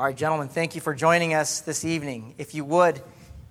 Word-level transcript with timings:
All 0.00 0.06
right, 0.06 0.16
gentlemen, 0.16 0.48
thank 0.48 0.74
you 0.74 0.80
for 0.80 0.94
joining 0.94 1.34
us 1.34 1.60
this 1.60 1.84
evening. 1.84 2.34
If 2.38 2.54
you 2.54 2.64
would, 2.64 3.02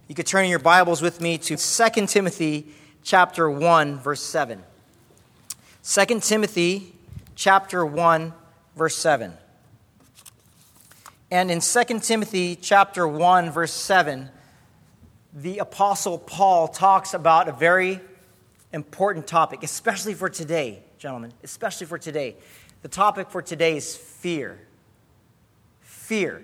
you 0.08 0.16
could 0.16 0.26
turn 0.26 0.50
your 0.50 0.58
Bibles 0.58 1.00
with 1.00 1.22
me 1.22 1.38
to 1.38 1.56
2 1.56 2.08
Timothy 2.08 2.66
chapter 3.04 3.52
1 3.52 4.00
verse 4.00 4.24
7. 4.24 4.64
2 5.84 6.20
Timothy 6.22 6.96
chapter 7.36 7.86
1 7.86 8.34
verse 8.76 8.96
7. 8.96 9.34
And 11.30 11.52
in 11.52 11.60
2 11.60 12.00
Timothy 12.00 12.56
chapter 12.56 13.08
1 13.08 13.52
verse 13.52 13.72
7, 13.72 14.32
the 15.32 15.60
apostle 15.60 16.18
Paul 16.18 16.68
talks 16.68 17.14
about 17.14 17.48
a 17.48 17.52
very 17.52 18.00
important 18.74 19.28
topic, 19.28 19.62
especially 19.62 20.16
for 20.16 20.30
today, 20.30 20.82
gentlemen, 20.98 21.32
especially 21.44 21.86
for 21.86 22.00
today. 22.00 22.38
The 22.82 22.90
topic 22.90 23.30
for 23.30 23.44
today 23.44 23.78
is 23.78 23.96
fear. 23.96 24.58
Fear. 26.10 26.44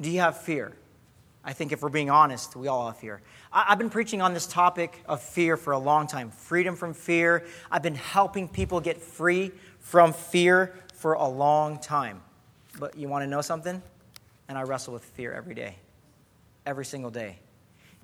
Do 0.00 0.08
you 0.08 0.20
have 0.20 0.42
fear? 0.42 0.76
I 1.42 1.54
think 1.54 1.72
if 1.72 1.82
we're 1.82 1.88
being 1.88 2.08
honest, 2.08 2.54
we 2.54 2.68
all 2.68 2.86
have 2.86 2.98
fear. 2.98 3.20
I've 3.52 3.76
been 3.76 3.90
preaching 3.90 4.22
on 4.22 4.32
this 4.32 4.46
topic 4.46 5.02
of 5.06 5.20
fear 5.20 5.56
for 5.56 5.72
a 5.72 5.78
long 5.78 6.06
time 6.06 6.30
freedom 6.30 6.76
from 6.76 6.94
fear. 6.94 7.44
I've 7.68 7.82
been 7.82 7.96
helping 7.96 8.46
people 8.46 8.78
get 8.78 9.02
free 9.02 9.50
from 9.80 10.12
fear 10.12 10.76
for 10.94 11.14
a 11.14 11.26
long 11.26 11.80
time. 11.80 12.22
But 12.78 12.96
you 12.96 13.08
want 13.08 13.24
to 13.24 13.26
know 13.26 13.40
something? 13.40 13.82
And 14.48 14.56
I 14.56 14.62
wrestle 14.62 14.92
with 14.94 15.04
fear 15.04 15.32
every 15.32 15.56
day, 15.56 15.74
every 16.64 16.84
single 16.84 17.10
day. 17.10 17.40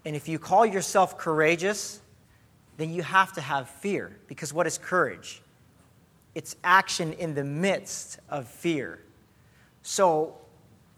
And 0.05 0.17
if 0.17 0.27
you 0.27 0.41
call 0.41 0.67
yourself 0.67 1.17
courageous, 1.17 2.01
then 2.77 2.92
you 2.92 3.03
have 3.03 3.33
to 3.34 3.41
have 3.41 3.70
fear. 3.70 4.19
Because 4.27 4.53
what 4.53 4.67
is 4.67 4.78
courage? 4.78 5.42
It's 6.34 6.56
action 6.65 7.12
in 7.12 7.37
the 7.37 7.45
midst 7.45 8.19
of 8.28 8.48
fear. 8.48 8.98
So, 9.84 10.39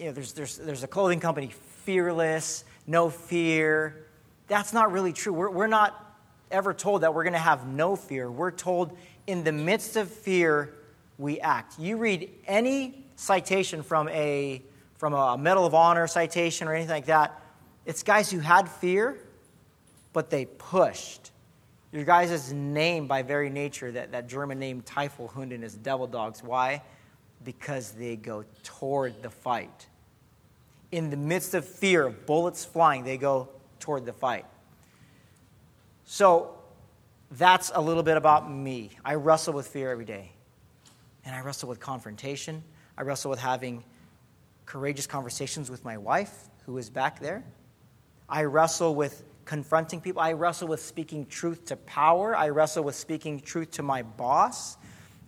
you 0.01 0.07
know, 0.07 0.13
there's, 0.13 0.33
there's, 0.33 0.57
there's 0.57 0.83
a 0.83 0.89
clothing 0.89 1.21
company, 1.21 1.53
Fearless, 1.85 2.65
no 2.87 3.11
fear. 3.11 4.07
That's 4.49 4.73
not 4.73 4.93
really 4.93 5.13
true. 5.13 5.33
We're, 5.33 5.51
we're 5.51 5.67
not 5.67 6.15
ever 6.51 6.75
told 6.75 7.03
that 7.03 7.15
we're 7.15 7.25
going 7.25 7.35
to 7.35 7.39
have 7.39 7.67
no 7.67 7.97
fear. 7.97 8.31
We're 8.31 8.51
told 8.51 8.97
in 9.27 9.45
the 9.45 9.53
midst 9.53 9.97
of 9.97 10.11
fear, 10.11 10.75
we 11.19 11.41
act. 11.41 11.79
You 11.79 11.97
read 11.97 12.31
any 12.47 13.05
citation 13.17 13.83
from 13.83 14.09
a, 14.09 14.63
from 14.99 15.15
a 15.15 15.37
Medal 15.37 15.67
of 15.67 15.75
Honor 15.75 16.07
citation 16.07 16.69
or 16.69 16.75
anything 16.75 16.95
like 16.95 17.07
that, 17.07 17.41
it's 17.85 18.03
guys 18.03 18.31
who 18.31 18.39
had 18.39 18.69
fear, 18.69 19.19
but 20.13 20.31
they 20.31 20.45
pushed. 20.47 21.31
Your 21.93 22.05
guys' 22.05 22.53
name, 22.53 23.07
by 23.07 23.23
very 23.23 23.51
nature, 23.51 23.91
that, 23.93 24.13
that 24.13 24.29
German 24.29 24.59
name 24.59 24.83
Teufelhunden 24.83 25.63
is 25.63 25.75
devil 25.75 26.07
dogs. 26.07 26.43
Why? 26.43 26.83
Because 27.43 27.93
they 27.93 28.17
go 28.17 28.45
toward 28.63 29.23
the 29.23 29.31
fight 29.31 29.87
in 30.93 31.11
the 31.11 31.17
midst 31.17 31.55
of 31.55 31.65
fear 31.65 32.07
of 32.07 32.27
bullets 32.27 32.65
flying, 32.65 33.05
they 33.05 33.17
go 33.17 33.49
toward 33.79 34.05
the 34.05 34.13
fight. 34.13 34.45
So 36.05 36.59
that's 37.31 37.71
a 37.75 37.81
little 37.81 38.03
bit 38.03 38.17
about 38.17 38.51
me. 38.51 38.91
I 39.05 39.15
wrestle 39.15 39.55
with 39.55 39.69
fear 39.69 39.91
every 39.91 40.05
day. 40.05 40.33
And 41.25 41.35
I 41.35 41.41
wrestle 41.41 41.69
with 41.69 41.79
confrontation. 41.79 42.65
I 42.97 43.03
wrestle 43.03 43.31
with 43.31 43.41
having 43.41 43.85
courageous 44.67 45.07
conversations 45.07 45.71
with 45.71 45.85
my 45.85 45.97
wife, 45.97 46.49
who 46.67 46.79
is 46.79 46.91
back 46.91 47.21
there. 47.21 47.45
I 48.29 48.45
wrestle 48.45 48.95
with 48.95 49.25
confronting 49.45 50.01
people. 50.01 50.23
I 50.23 50.33
wrestle 50.33 50.69
with 50.69 50.81
speaking 50.81 51.27
truth 51.27 51.67
to 51.67 51.77
power. 51.77 52.37
I 52.37 52.49
wrestle 52.51 52.85
with 52.85 52.95
speaking 52.95 53.41
truth 53.41 53.73
to 53.73 53.83
my 53.83 54.03
boss. 54.03 54.77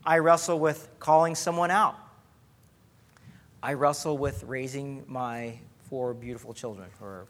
I 0.05 0.18
wrestle 0.18 0.58
with 0.58 0.88
calling 0.98 1.34
someone 1.34 1.70
out. 1.70 1.96
I 3.62 3.74
wrestle 3.74 4.18
with 4.18 4.42
raising 4.44 5.05
my 5.06 5.58
four 5.88 6.14
beautiful 6.14 6.52
children 6.52 6.88
who 6.98 7.05
are 7.05 7.27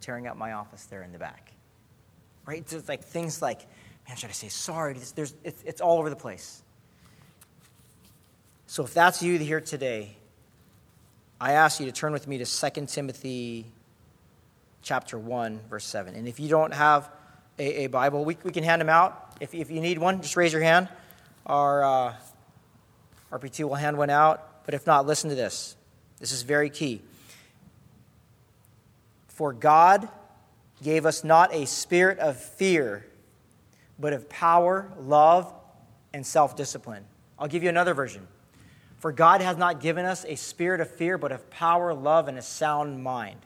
tearing 0.00 0.26
up 0.26 0.36
my 0.36 0.52
office 0.52 0.84
there 0.86 1.02
in 1.02 1.12
the 1.12 1.18
back. 1.18 1.52
Right? 2.46 2.66
Just 2.66 2.88
like 2.88 3.04
things 3.04 3.42
like, 3.42 3.66
man, 4.06 4.16
should 4.16 4.30
I 4.30 4.32
say 4.32 4.48
sorry? 4.48 4.96
There's, 5.14 5.34
it's, 5.44 5.62
it's 5.64 5.80
all 5.80 5.98
over 5.98 6.08
the 6.08 6.16
place. 6.16 6.62
So 8.66 8.84
if 8.84 8.94
that's 8.94 9.22
you 9.22 9.38
here 9.38 9.60
today, 9.60 10.16
I 11.40 11.52
ask 11.52 11.80
you 11.80 11.86
to 11.86 11.92
turn 11.92 12.12
with 12.12 12.26
me 12.26 12.38
to 12.38 12.44
2 12.44 12.86
Timothy 12.86 13.66
chapter 14.82 15.18
1, 15.18 15.60
verse 15.68 15.84
7. 15.84 16.14
And 16.14 16.26
if 16.26 16.40
you 16.40 16.48
don't 16.48 16.72
have 16.72 17.10
a, 17.58 17.84
a 17.84 17.86
Bible, 17.88 18.24
we, 18.24 18.38
we 18.42 18.52
can 18.52 18.64
hand 18.64 18.80
them 18.80 18.88
out. 18.88 19.36
If, 19.40 19.54
if 19.54 19.70
you 19.70 19.80
need 19.80 19.98
one, 19.98 20.22
just 20.22 20.36
raise 20.36 20.52
your 20.52 20.62
hand. 20.62 20.88
Our 21.44 21.84
uh, 21.84 22.14
RPT 23.32 23.64
will 23.64 23.74
hand 23.74 23.98
one 23.98 24.10
out. 24.10 24.47
But 24.68 24.74
if 24.74 24.86
not, 24.86 25.06
listen 25.06 25.30
to 25.30 25.34
this. 25.34 25.76
This 26.20 26.30
is 26.30 26.42
very 26.42 26.68
key. 26.68 27.00
For 29.28 29.54
God 29.54 30.10
gave 30.82 31.06
us 31.06 31.24
not 31.24 31.54
a 31.54 31.64
spirit 31.64 32.18
of 32.18 32.36
fear, 32.36 33.06
but 33.98 34.12
of 34.12 34.28
power, 34.28 34.92
love, 35.00 35.50
and 36.12 36.26
self 36.26 36.54
discipline. 36.54 37.06
I'll 37.38 37.48
give 37.48 37.62
you 37.62 37.70
another 37.70 37.94
version. 37.94 38.28
For 38.98 39.10
God 39.10 39.40
has 39.40 39.56
not 39.56 39.80
given 39.80 40.04
us 40.04 40.26
a 40.28 40.34
spirit 40.34 40.82
of 40.82 40.90
fear, 40.90 41.16
but 41.16 41.32
of 41.32 41.48
power, 41.48 41.94
love, 41.94 42.28
and 42.28 42.36
a 42.36 42.42
sound 42.42 43.02
mind. 43.02 43.40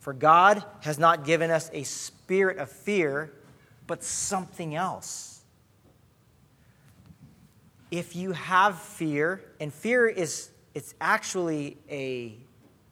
For 0.00 0.12
God 0.12 0.64
has 0.80 0.98
not 0.98 1.24
given 1.24 1.52
us 1.52 1.70
a 1.72 1.84
spirit 1.84 2.58
of 2.58 2.68
fear, 2.68 3.30
but 3.86 4.02
something 4.02 4.74
else 4.74 5.39
if 7.90 8.14
you 8.14 8.32
have 8.32 8.78
fear, 8.78 9.42
and 9.60 9.72
fear 9.72 10.06
is 10.06 10.50
it's 10.74 10.94
actually 11.00 11.76
a, 11.90 12.36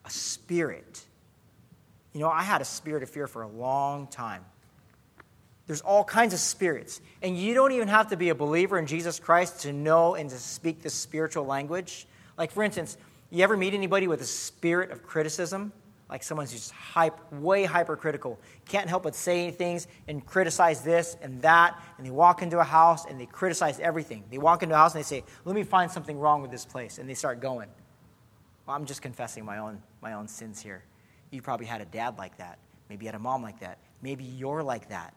a 0.05 0.11
spirit. 0.11 1.05
You 2.13 2.21
know, 2.21 2.29
I 2.29 2.43
had 2.43 2.61
a 2.61 2.65
spirit 2.65 3.03
of 3.03 3.11
fear 3.11 3.27
for 3.27 3.43
a 3.43 3.49
long 3.49 4.09
time. 4.09 4.45
There's 5.67 5.83
all 5.83 6.03
kinds 6.03 6.33
of 6.33 6.41
spirits. 6.41 7.01
And 7.23 7.39
you 7.39 7.55
don't 7.55 7.73
even 7.73 7.89
have 7.89 8.09
to 8.09 8.17
be 8.17 8.31
a 8.31 8.35
believer 8.35 8.79
in 8.79 8.87
Jesus 8.87 9.21
Christ 9.21 9.61
to 9.61 9.73
know 9.73 10.15
and 10.15 10.29
to 10.31 10.37
speak 10.37 10.83
the 10.83 10.91
spiritual 10.91 11.45
language. 11.45 12.07
Like, 12.37 12.51
for 12.51 12.63
instance, 12.63 12.97
you 13.31 13.45
ever 13.45 13.57
meet 13.57 13.75
anybody 13.75 14.09
with 14.09 14.23
a 14.23 14.27
spirit 14.27 14.91
of 14.91 15.03
criticism? 15.03 15.73
Like 16.09 16.23
someone's 16.23 16.53
just 16.53 16.73
hype, 16.73 17.33
way 17.33 17.65
hypercritical, 17.65 18.39
can't 18.67 18.89
help 18.89 19.03
but 19.03 19.15
say 19.15 19.51
things 19.51 19.87
and 20.09 20.25
criticize 20.25 20.83
this 20.83 21.17
and 21.21 21.43
that, 21.43 21.79
and 21.99 22.07
they 22.07 22.11
walk 22.11 22.43
into 22.43 22.59
a 22.59 22.65
house 22.65 23.05
and 23.05 23.21
they 23.21 23.27
criticize 23.27 23.79
everything. 23.81 24.25
They 24.31 24.39
walk 24.39 24.63
into 24.63 24.75
a 24.75 24.79
house 24.79 24.95
and 24.95 25.05
they 25.05 25.07
say, 25.07 25.25
"Let 25.45 25.55
me 25.55 25.65
find 25.65 25.91
something 25.91 26.19
wrong 26.19 26.41
with 26.43 26.51
this 26.51 26.65
place," 26.65 26.99
and 26.99 27.09
they 27.09 27.15
start 27.15 27.41
going. 27.41 27.69
Well, 28.67 28.77
I'm 28.77 28.85
just 28.85 29.03
confessing 29.03 29.45
my 29.45 29.59
own 29.59 29.83
my 30.03 30.13
own 30.13 30.29
sins 30.29 30.61
here. 30.61 30.85
You 31.31 31.43
probably 31.43 31.67
had 31.67 31.81
a 31.81 31.87
dad 31.87 32.19
like 32.19 32.37
that. 32.39 32.59
Maybe 32.89 33.05
you 33.05 33.09
had 33.09 33.15
a 33.15 33.19
mom 33.19 33.43
like 33.43 33.61
that. 33.61 33.79
Maybe 34.03 34.25
you're 34.25 34.63
like 34.63 34.89
that. 34.89 35.15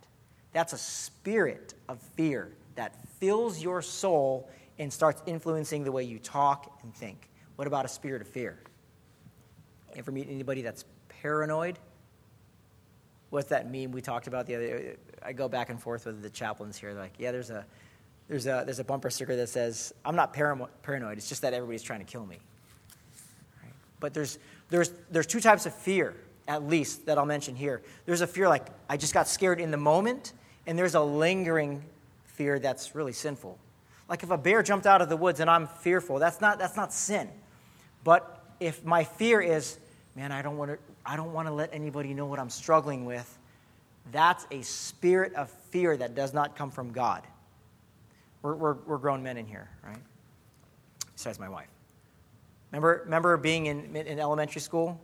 That's 0.53 0.73
a 0.73 0.77
spirit 0.77 1.73
of 1.87 2.01
fear 2.01 2.55
that 2.75 2.95
fills 3.19 3.61
your 3.61 3.81
soul 3.81 4.49
and 4.79 4.91
starts 4.91 5.21
influencing 5.25 5.83
the 5.83 5.91
way 5.91 6.03
you 6.03 6.19
talk 6.19 6.79
and 6.83 6.93
think. 6.93 7.29
What 7.55 7.67
about 7.67 7.85
a 7.85 7.87
spirit 7.87 8.21
of 8.21 8.27
fear? 8.27 8.59
Ever 9.95 10.11
meet 10.11 10.27
anybody 10.29 10.61
that's 10.61 10.85
paranoid? 11.21 11.77
What's 13.29 13.49
that 13.49 13.71
meme 13.71 13.91
we 13.91 14.01
talked 14.01 14.27
about 14.27 14.45
the 14.45 14.55
other? 14.55 14.97
I 15.23 15.33
go 15.33 15.47
back 15.47 15.69
and 15.69 15.81
forth 15.81 16.05
with 16.05 16.21
the 16.21 16.29
chaplains 16.29 16.77
here. 16.77 16.93
They're 16.93 17.03
like, 17.03 17.13
yeah, 17.17 17.31
there's 17.31 17.49
a 17.49 17.65
there's 18.27 18.45
a 18.45 18.63
there's 18.65 18.79
a 18.79 18.83
bumper 18.83 19.09
sticker 19.09 19.35
that 19.35 19.49
says, 19.49 19.93
"I'm 20.05 20.15
not 20.15 20.33
paranoid. 20.33 21.17
It's 21.17 21.29
just 21.29 21.41
that 21.41 21.53
everybody's 21.53 21.83
trying 21.83 21.99
to 21.99 22.05
kill 22.05 22.25
me." 22.25 22.39
Right? 23.61 23.73
But 23.99 24.13
there's 24.13 24.39
there's 24.69 24.91
there's 25.09 25.27
two 25.27 25.41
types 25.41 25.65
of 25.65 25.73
fear, 25.73 26.15
at 26.47 26.67
least 26.67 27.05
that 27.05 27.17
I'll 27.17 27.25
mention 27.25 27.55
here. 27.55 27.81
There's 28.05 28.21
a 28.21 28.27
fear 28.27 28.47
like 28.47 28.67
I 28.89 28.97
just 28.97 29.13
got 29.13 29.27
scared 29.27 29.59
in 29.59 29.71
the 29.71 29.77
moment, 29.77 30.33
and 30.65 30.77
there's 30.77 30.95
a 30.95 31.01
lingering 31.01 31.83
fear 32.25 32.59
that's 32.59 32.95
really 32.95 33.13
sinful. 33.13 33.57
Like 34.09 34.23
if 34.23 34.31
a 34.31 34.37
bear 34.37 34.63
jumped 34.63 34.85
out 34.85 35.01
of 35.01 35.09
the 35.09 35.17
woods 35.17 35.39
and 35.39 35.49
I'm 35.49 35.67
fearful, 35.67 36.19
that's 36.19 36.41
not 36.41 36.59
that's 36.59 36.75
not 36.75 36.93
sin. 36.93 37.29
But 38.03 38.43
if 38.59 38.83
my 38.85 39.03
fear 39.03 39.41
is, 39.41 39.77
man, 40.15 40.31
I 40.31 40.41
don't 40.41 40.57
want 40.57 40.71
to, 40.71 40.77
I 41.05 41.15
don't 41.15 41.33
want 41.33 41.47
to 41.47 41.53
let 41.53 41.73
anybody 41.73 42.13
know 42.13 42.25
what 42.25 42.39
I'm 42.39 42.49
struggling 42.49 43.05
with, 43.05 43.37
that's 44.11 44.45
a 44.51 44.61
spirit 44.61 45.33
of 45.35 45.49
fear 45.49 45.95
that 45.95 46.15
does 46.15 46.33
not 46.33 46.55
come 46.55 46.71
from 46.71 46.91
God. 46.91 47.23
We're, 48.41 48.55
we're, 48.55 48.73
we're 48.73 48.97
grown 48.97 49.23
men 49.23 49.37
in 49.37 49.45
here, 49.45 49.69
right? 49.83 49.97
Besides 51.13 51.39
my 51.39 51.49
wife. 51.49 51.67
Remember, 52.71 53.01
remember 53.05 53.37
being 53.37 53.67
in, 53.67 53.95
in 53.95 54.19
elementary 54.19 54.61
school? 54.61 54.99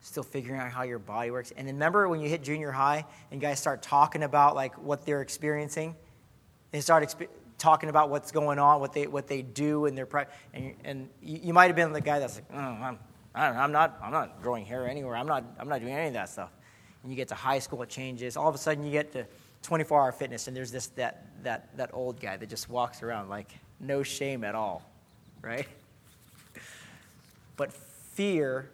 Still 0.00 0.22
figuring 0.22 0.60
out 0.60 0.70
how 0.70 0.82
your 0.82 0.98
body 0.98 1.30
works. 1.30 1.52
And 1.56 1.66
then 1.66 1.74
remember 1.74 2.08
when 2.08 2.20
you 2.20 2.28
hit 2.28 2.42
junior 2.42 2.70
high 2.70 3.04
and 3.30 3.40
guys 3.40 3.58
start 3.58 3.82
talking 3.82 4.22
about 4.22 4.54
like 4.54 4.74
what 4.78 5.04
they're 5.04 5.22
experiencing? 5.22 5.96
They 6.70 6.80
start 6.80 7.02
exp- 7.02 7.28
talking 7.56 7.88
about 7.88 8.10
what's 8.10 8.30
going 8.30 8.58
on, 8.58 8.80
what 8.80 8.92
they 8.92 9.06
what 9.06 9.26
they 9.26 9.42
do, 9.42 9.86
and 9.86 9.98
their 9.98 10.08
and, 10.54 10.74
and 10.84 11.08
you, 11.20 11.40
you 11.44 11.52
might 11.52 11.66
have 11.66 11.76
been 11.76 11.92
the 11.92 12.00
guy 12.00 12.20
that's 12.20 12.36
like, 12.36 12.44
oh, 12.52 12.58
I'm, 12.58 12.98
I'm 13.38 13.72
not 13.72 13.98
I'm 14.02 14.12
not 14.12 14.42
growing 14.42 14.64
hair 14.64 14.88
anywhere. 14.88 15.16
I'm 15.16 15.26
not 15.26 15.44
I'm 15.58 15.68
not 15.68 15.80
doing 15.80 15.92
any 15.92 16.08
of 16.08 16.14
that 16.14 16.28
stuff. 16.28 16.50
And 17.02 17.12
you 17.12 17.16
get 17.16 17.28
to 17.28 17.34
high 17.34 17.58
school, 17.60 17.82
it 17.82 17.88
changes. 17.88 18.36
All 18.36 18.48
of 18.48 18.54
a 18.54 18.58
sudden, 18.58 18.84
you 18.84 18.90
get 18.90 19.12
to 19.12 19.24
24-hour 19.62 20.12
fitness, 20.12 20.48
and 20.48 20.56
there's 20.56 20.72
this 20.72 20.88
that 20.88 21.26
that 21.44 21.76
that 21.76 21.90
old 21.92 22.20
guy 22.20 22.36
that 22.36 22.48
just 22.48 22.68
walks 22.68 23.02
around 23.02 23.28
like 23.28 23.52
no 23.80 24.02
shame 24.02 24.44
at 24.44 24.54
all, 24.54 24.82
right? 25.42 25.66
But 27.56 27.72
fear 27.72 28.70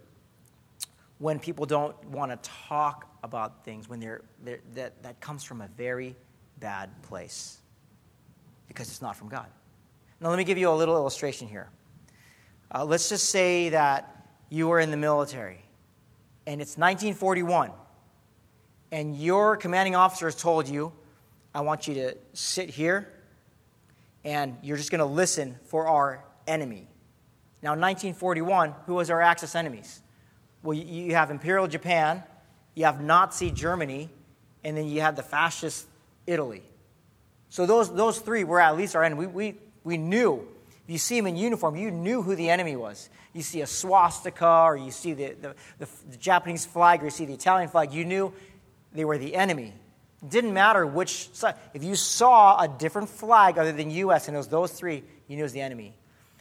when 1.19 1.39
people 1.39 1.67
don't 1.67 2.03
want 2.09 2.31
to 2.31 2.51
talk 2.51 3.09
about 3.23 3.65
things, 3.65 3.89
when 3.89 3.99
they're, 4.01 4.21
they're, 4.43 4.61
that, 4.75 5.03
that 5.03 5.21
comes 5.21 5.43
from 5.43 5.63
a 5.63 5.69
very 5.69 6.15
bad 6.61 6.91
place 7.03 7.59
because 8.69 8.89
it's 8.89 9.01
not 9.01 9.17
from 9.17 9.29
God. 9.29 9.47
Now, 10.21 10.29
let 10.29 10.37
me 10.37 10.45
give 10.45 10.59
you 10.59 10.69
a 10.69 10.75
little 10.75 10.97
illustration 10.97 11.49
here. 11.49 11.69
Uh, 12.75 12.85
let's 12.85 13.09
just 13.09 13.31
say 13.31 13.71
that 13.71 14.14
you 14.49 14.69
were 14.69 14.81
in 14.81 14.91
the 14.91 14.96
military 14.96 15.64
and 16.46 16.61
it's 16.61 16.76
1941 16.76 17.70
and 18.94 19.17
your 19.17 19.56
commanding 19.56 19.96
officer 19.96 20.26
has 20.26 20.37
told 20.37 20.69
you, 20.69 20.93
I 21.52 21.62
want 21.62 21.88
you 21.88 21.94
to 21.94 22.17
sit 22.32 22.70
here 22.70 23.08
and 24.25 24.56
you're 24.62 24.76
just 24.76 24.93
going 24.93 25.00
to 25.00 25.05
listen 25.05 25.56
for 25.64 25.88
our 25.88 26.25
enemy. 26.46 26.87
Now, 27.61 27.70
1941, 27.70 28.75
who 28.87 28.94
was 28.94 29.11
our 29.11 29.20
Axis 29.20 29.55
enemies? 29.55 30.00
Well, 30.62 30.76
you 30.76 31.14
have 31.14 31.31
Imperial 31.31 31.67
Japan, 31.67 32.23
you 32.75 32.85
have 32.85 33.00
Nazi 33.00 33.50
Germany, 33.50 34.11
and 34.62 34.76
then 34.76 34.87
you 34.87 35.00
had 35.00 35.17
the 35.17 35.23
fascist 35.23 35.87
Italy. 36.26 36.62
So 37.49 37.67
those, 37.67 37.93
those 37.93 38.20
three 38.20 38.44
were 38.44 38.61
at 38.61 38.76
least 38.76 38.94
our 38.94 39.02
enemy. 39.02 39.26
We, 39.26 39.50
we, 39.50 39.55
we 39.82 39.96
knew. 39.96 40.46
If 40.85 40.91
you 40.91 40.99
see 40.99 41.17
them 41.17 41.27
in 41.27 41.37
uniform, 41.37 41.77
you 41.77 41.91
knew 41.91 42.21
who 42.21 42.37
the 42.37 42.51
enemy 42.51 42.77
was. 42.77 43.09
You 43.33 43.41
see 43.41 43.63
a 43.63 43.67
swastika, 43.67 44.65
or 44.67 44.77
you 44.77 44.91
see 44.91 45.15
the, 45.15 45.33
the, 45.33 45.55
the, 45.79 45.89
the 46.11 46.17
Japanese 46.19 46.67
flag, 46.67 47.01
or 47.01 47.07
you 47.07 47.11
see 47.11 47.25
the 47.25 47.33
Italian 47.33 47.71
flag, 47.71 47.93
you 47.93 48.05
knew 48.05 48.33
they 48.93 49.05
were 49.05 49.17
the 49.17 49.35
enemy. 49.35 49.73
It 50.23 50.31
didn't 50.31 50.53
matter 50.53 50.87
which 50.87 51.33
side. 51.35 51.55
If 51.73 51.83
you 51.83 51.95
saw 51.95 52.61
a 52.61 52.69
different 52.69 53.09
flag 53.09 53.59
other 53.59 53.73
than 53.73 53.91
U.S. 53.91 54.29
and 54.29 54.35
it 54.35 54.39
was 54.39 54.49
those 54.49 54.73
three, 54.73 55.03
you 55.27 55.37
knew 55.37 55.43
it 55.43 55.45
was 55.45 55.53
the 55.53 55.63
enemy. 55.63 55.95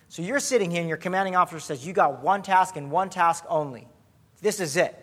So 0.10 0.22
you're 0.22 0.42
sitting 0.42 0.69
here 0.69 0.81
and 0.81 0.89
your 0.89 0.98
commanding 0.98 1.36
officer 1.36 1.60
says, 1.60 1.88
You 1.88 1.94
got 1.94 2.22
one 2.22 2.44
task 2.44 2.75
and 2.75 2.92
one 2.92 3.10
task 3.10 3.46
only. 3.48 3.88
This 4.42 4.60
is 4.60 4.75
it. 4.75 4.94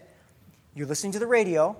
You're 0.75 0.87
listening 0.87 1.13
to 1.13 1.19
the 1.19 1.27
radio, 1.27 1.77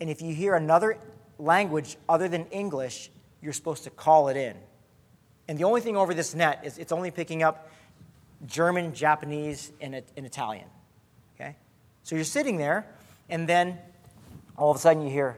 and 0.00 0.08
if 0.08 0.22
you 0.22 0.32
hear 0.32 0.54
another 0.54 0.96
language 1.38 1.96
other 2.08 2.28
than 2.28 2.46
English, 2.46 3.10
you're 3.42 3.52
supposed 3.52 3.84
to 3.84 3.90
call 3.90 4.28
it 4.28 4.36
in. 4.36 4.56
And 5.48 5.58
the 5.58 5.64
only 5.64 5.80
thing 5.80 5.96
over 5.96 6.14
this 6.14 6.34
net 6.34 6.60
is 6.62 6.78
it's 6.78 6.92
only 6.92 7.10
picking 7.10 7.42
up 7.42 7.70
German, 8.46 8.94
Japanese, 8.94 9.72
and, 9.80 9.94
and 9.94 10.26
Italian. 10.26 10.66
Okay? 11.34 11.56
So 12.02 12.14
you're 12.14 12.24
sitting 12.24 12.58
there, 12.58 12.86
and 13.28 13.48
then 13.48 13.78
all 14.56 14.70
of 14.70 14.76
a 14.76 14.80
sudden 14.80 15.02
you 15.02 15.10
hear, 15.10 15.36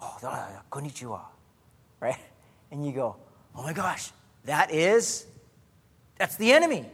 oh, 0.00 0.60
konnichiwa, 0.70 1.20
right? 2.00 2.18
And 2.70 2.84
you 2.84 2.92
go, 2.92 3.16
oh 3.54 3.62
my 3.62 3.72
gosh, 3.72 4.10
that 4.44 4.72
is, 4.72 5.26
that's 6.18 6.36
the 6.36 6.52
enemy. 6.52 6.86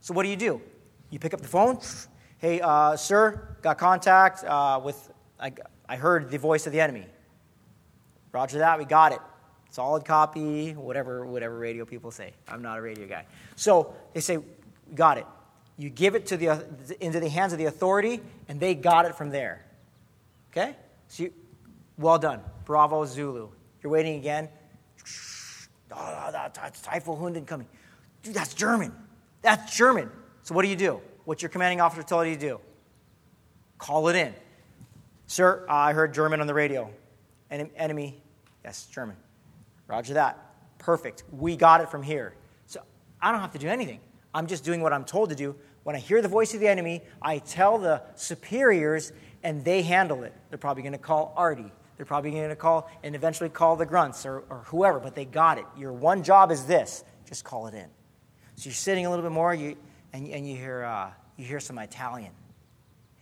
So 0.00 0.14
what 0.14 0.22
do 0.22 0.30
you 0.30 0.36
do? 0.36 0.60
You 1.10 1.18
pick 1.18 1.34
up 1.34 1.40
the 1.40 1.48
phone, 1.48 1.78
Hey, 2.38 2.60
uh, 2.60 2.96
sir, 2.96 3.56
got 3.62 3.78
contact 3.78 4.44
uh, 4.44 4.80
with, 4.82 5.10
I, 5.40 5.52
I 5.88 5.96
heard 5.96 6.30
the 6.30 6.38
voice 6.38 6.66
of 6.66 6.72
the 6.72 6.80
enemy. 6.80 7.06
Roger 8.32 8.58
that, 8.58 8.78
we 8.78 8.84
got 8.84 9.12
it. 9.12 9.20
Solid 9.74 10.04
copy, 10.04 10.72
whatever, 10.72 11.26
whatever 11.26 11.58
radio 11.58 11.84
people 11.84 12.12
say. 12.12 12.32
I'm 12.46 12.62
not 12.62 12.78
a 12.78 12.82
radio 12.82 13.08
guy. 13.08 13.26
So 13.56 13.94
they 14.12 14.20
say, 14.20 14.38
got 14.94 15.18
it. 15.18 15.26
You 15.76 15.90
give 15.90 16.14
it 16.14 16.26
to 16.26 16.36
the, 16.36 16.64
into 17.00 17.18
the 17.18 17.28
hands 17.28 17.52
of 17.52 17.58
the 17.58 17.64
authority, 17.64 18.20
and 18.48 18.60
they 18.60 18.76
got 18.76 19.04
it 19.04 19.16
from 19.16 19.30
there. 19.30 19.64
Okay? 20.52 20.76
So 21.08 21.24
you, 21.24 21.32
well 21.98 22.18
done. 22.18 22.40
Bravo, 22.64 23.04
Zulu. 23.04 23.48
You're 23.82 23.90
waiting 23.90 24.16
again. 24.16 24.48
Oh, 25.90 26.30
that's 26.32 26.86
Hunden 26.86 27.44
coming. 27.44 27.66
Dude, 28.22 28.32
that's 28.34 28.54
German. 28.54 28.92
That's 29.42 29.76
German. 29.76 30.08
So 30.44 30.54
what 30.54 30.62
do 30.62 30.68
you 30.68 30.76
do? 30.76 31.00
what 31.24 31.42
your 31.42 31.48
commanding 31.48 31.80
officer 31.80 32.02
told 32.02 32.26
you 32.26 32.34
to 32.34 32.40
do. 32.40 32.60
Call 33.78 34.08
it 34.08 34.16
in. 34.16 34.34
Sir, 35.26 35.64
I 35.68 35.92
heard 35.92 36.14
German 36.14 36.40
on 36.40 36.46
the 36.46 36.54
radio. 36.54 36.90
En- 37.50 37.70
enemy, 37.76 38.22
yes, 38.64 38.86
German. 38.86 39.16
Roger 39.86 40.14
that. 40.14 40.38
Perfect. 40.78 41.24
We 41.30 41.56
got 41.56 41.80
it 41.80 41.90
from 41.90 42.02
here. 42.02 42.34
So 42.66 42.80
I 43.20 43.32
don't 43.32 43.40
have 43.40 43.52
to 43.52 43.58
do 43.58 43.68
anything. 43.68 44.00
I'm 44.34 44.46
just 44.46 44.64
doing 44.64 44.80
what 44.80 44.92
I'm 44.92 45.04
told 45.04 45.30
to 45.30 45.34
do. 45.34 45.54
When 45.84 45.94
I 45.94 45.98
hear 45.98 46.22
the 46.22 46.28
voice 46.28 46.54
of 46.54 46.60
the 46.60 46.68
enemy, 46.68 47.02
I 47.20 47.38
tell 47.38 47.78
the 47.78 48.02
superiors, 48.14 49.12
and 49.42 49.64
they 49.64 49.82
handle 49.82 50.24
it. 50.24 50.32
They're 50.48 50.58
probably 50.58 50.82
going 50.82 50.92
to 50.92 50.98
call 50.98 51.32
Artie. 51.36 51.72
They're 51.96 52.06
probably 52.06 52.32
going 52.32 52.48
to 52.48 52.56
call 52.56 52.90
and 53.02 53.14
eventually 53.14 53.50
call 53.50 53.76
the 53.76 53.86
grunts 53.86 54.26
or, 54.26 54.44
or 54.50 54.64
whoever, 54.66 54.98
but 54.98 55.14
they 55.14 55.24
got 55.24 55.58
it. 55.58 55.64
Your 55.76 55.92
one 55.92 56.22
job 56.22 56.50
is 56.50 56.64
this 56.64 57.04
just 57.28 57.44
call 57.44 57.66
it 57.68 57.74
in. 57.74 57.86
So 58.56 58.66
you're 58.66 58.74
sitting 58.74 59.06
a 59.06 59.10
little 59.10 59.24
bit 59.24 59.32
more, 59.32 59.54
you, 59.54 59.76
and, 60.12 60.28
and 60.28 60.48
you, 60.48 60.56
hear, 60.56 60.84
uh, 60.84 61.10
you 61.36 61.44
hear 61.44 61.60
some 61.60 61.78
Italian. 61.78 62.30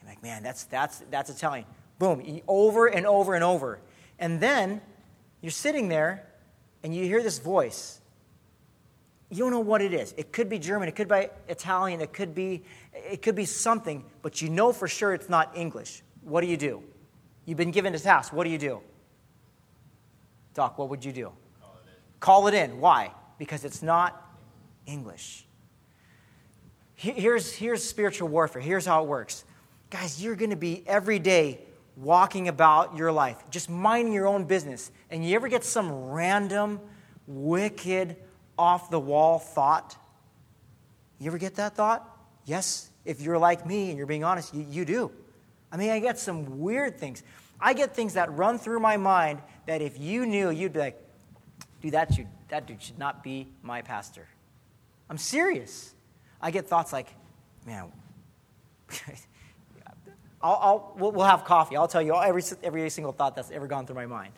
You're 0.00 0.10
like, 0.10 0.22
man, 0.22 0.42
that's, 0.42 0.64
that's, 0.64 1.02
that's 1.10 1.30
Italian. 1.30 1.66
Boom, 1.98 2.40
over 2.48 2.86
and 2.86 3.06
over 3.06 3.34
and 3.34 3.44
over. 3.44 3.80
And 4.18 4.40
then 4.40 4.80
you're 5.40 5.50
sitting 5.50 5.88
there 5.88 6.26
and 6.82 6.94
you 6.94 7.04
hear 7.04 7.22
this 7.22 7.38
voice. 7.38 8.00
You 9.30 9.38
don't 9.38 9.50
know 9.50 9.60
what 9.60 9.80
it 9.80 9.94
is. 9.94 10.14
It 10.16 10.32
could 10.32 10.48
be 10.48 10.58
German, 10.58 10.88
it 10.88 10.96
could 10.96 11.08
be 11.08 11.26
Italian, 11.48 12.00
it 12.00 12.12
could 12.12 12.34
be, 12.34 12.62
it 12.92 13.22
could 13.22 13.34
be 13.34 13.46
something, 13.46 14.04
but 14.20 14.42
you 14.42 14.50
know 14.50 14.72
for 14.72 14.88
sure 14.88 15.14
it's 15.14 15.28
not 15.28 15.56
English. 15.56 16.02
What 16.22 16.42
do 16.42 16.46
you 16.46 16.56
do? 16.56 16.82
You've 17.46 17.58
been 17.58 17.70
given 17.70 17.94
a 17.94 17.98
task. 17.98 18.32
What 18.32 18.44
do 18.44 18.50
you 18.50 18.58
do? 18.58 18.80
Doc, 20.54 20.78
what 20.78 20.88
would 20.90 21.04
you 21.04 21.12
do? 21.12 21.32
Call 21.60 21.74
it 21.74 21.88
in. 21.88 21.94
Call 22.20 22.46
it 22.48 22.54
in. 22.54 22.80
Why? 22.80 23.10
Because 23.38 23.64
it's 23.64 23.82
not 23.82 24.30
English. 24.86 25.46
Here's, 26.94 27.52
here's 27.52 27.82
spiritual 27.82 28.28
warfare. 28.28 28.62
Here's 28.62 28.86
how 28.86 29.02
it 29.02 29.08
works. 29.08 29.44
Guys, 29.90 30.22
you're 30.22 30.36
going 30.36 30.50
to 30.50 30.56
be 30.56 30.84
every 30.86 31.18
day 31.18 31.58
walking 31.96 32.48
about 32.48 32.96
your 32.96 33.12
life, 33.12 33.42
just 33.50 33.68
minding 33.68 34.12
your 34.12 34.26
own 34.26 34.44
business. 34.44 34.90
And 35.10 35.24
you 35.24 35.34
ever 35.36 35.48
get 35.48 35.64
some 35.64 35.92
random, 36.10 36.80
wicked, 37.26 38.16
off 38.58 38.90
the 38.90 39.00
wall 39.00 39.38
thought? 39.38 39.96
You 41.18 41.26
ever 41.28 41.38
get 41.38 41.56
that 41.56 41.74
thought? 41.74 42.08
Yes, 42.44 42.90
if 43.04 43.20
you're 43.20 43.38
like 43.38 43.66
me 43.66 43.88
and 43.88 43.98
you're 43.98 44.06
being 44.06 44.24
honest, 44.24 44.54
you, 44.54 44.66
you 44.68 44.84
do. 44.84 45.10
I 45.70 45.76
mean, 45.76 45.90
I 45.90 46.00
get 46.00 46.18
some 46.18 46.60
weird 46.60 46.98
things. 46.98 47.22
I 47.60 47.72
get 47.72 47.94
things 47.94 48.14
that 48.14 48.36
run 48.36 48.58
through 48.58 48.80
my 48.80 48.96
mind 48.96 49.40
that 49.66 49.80
if 49.80 49.98
you 49.98 50.26
knew, 50.26 50.50
you'd 50.50 50.72
be 50.72 50.80
like, 50.80 51.00
dude, 51.80 51.92
that, 51.92 52.12
should, 52.12 52.26
that 52.48 52.66
dude 52.66 52.82
should 52.82 52.98
not 52.98 53.22
be 53.22 53.48
my 53.62 53.82
pastor. 53.82 54.26
I'm 55.08 55.18
serious. 55.18 55.94
I 56.40 56.50
get 56.50 56.66
thoughts 56.66 56.92
like, 56.92 57.14
man, 57.64 57.92
I'll, 60.42 60.58
I'll, 60.60 61.12
we'll, 61.12 61.24
have 61.24 61.44
coffee. 61.44 61.76
I'll 61.76 61.88
tell 61.88 62.02
you 62.02 62.16
every, 62.16 62.42
every 62.62 62.90
single 62.90 63.12
thought 63.12 63.36
that's 63.36 63.50
ever 63.50 63.66
gone 63.66 63.86
through 63.86 63.96
my 63.96 64.06
mind. 64.06 64.32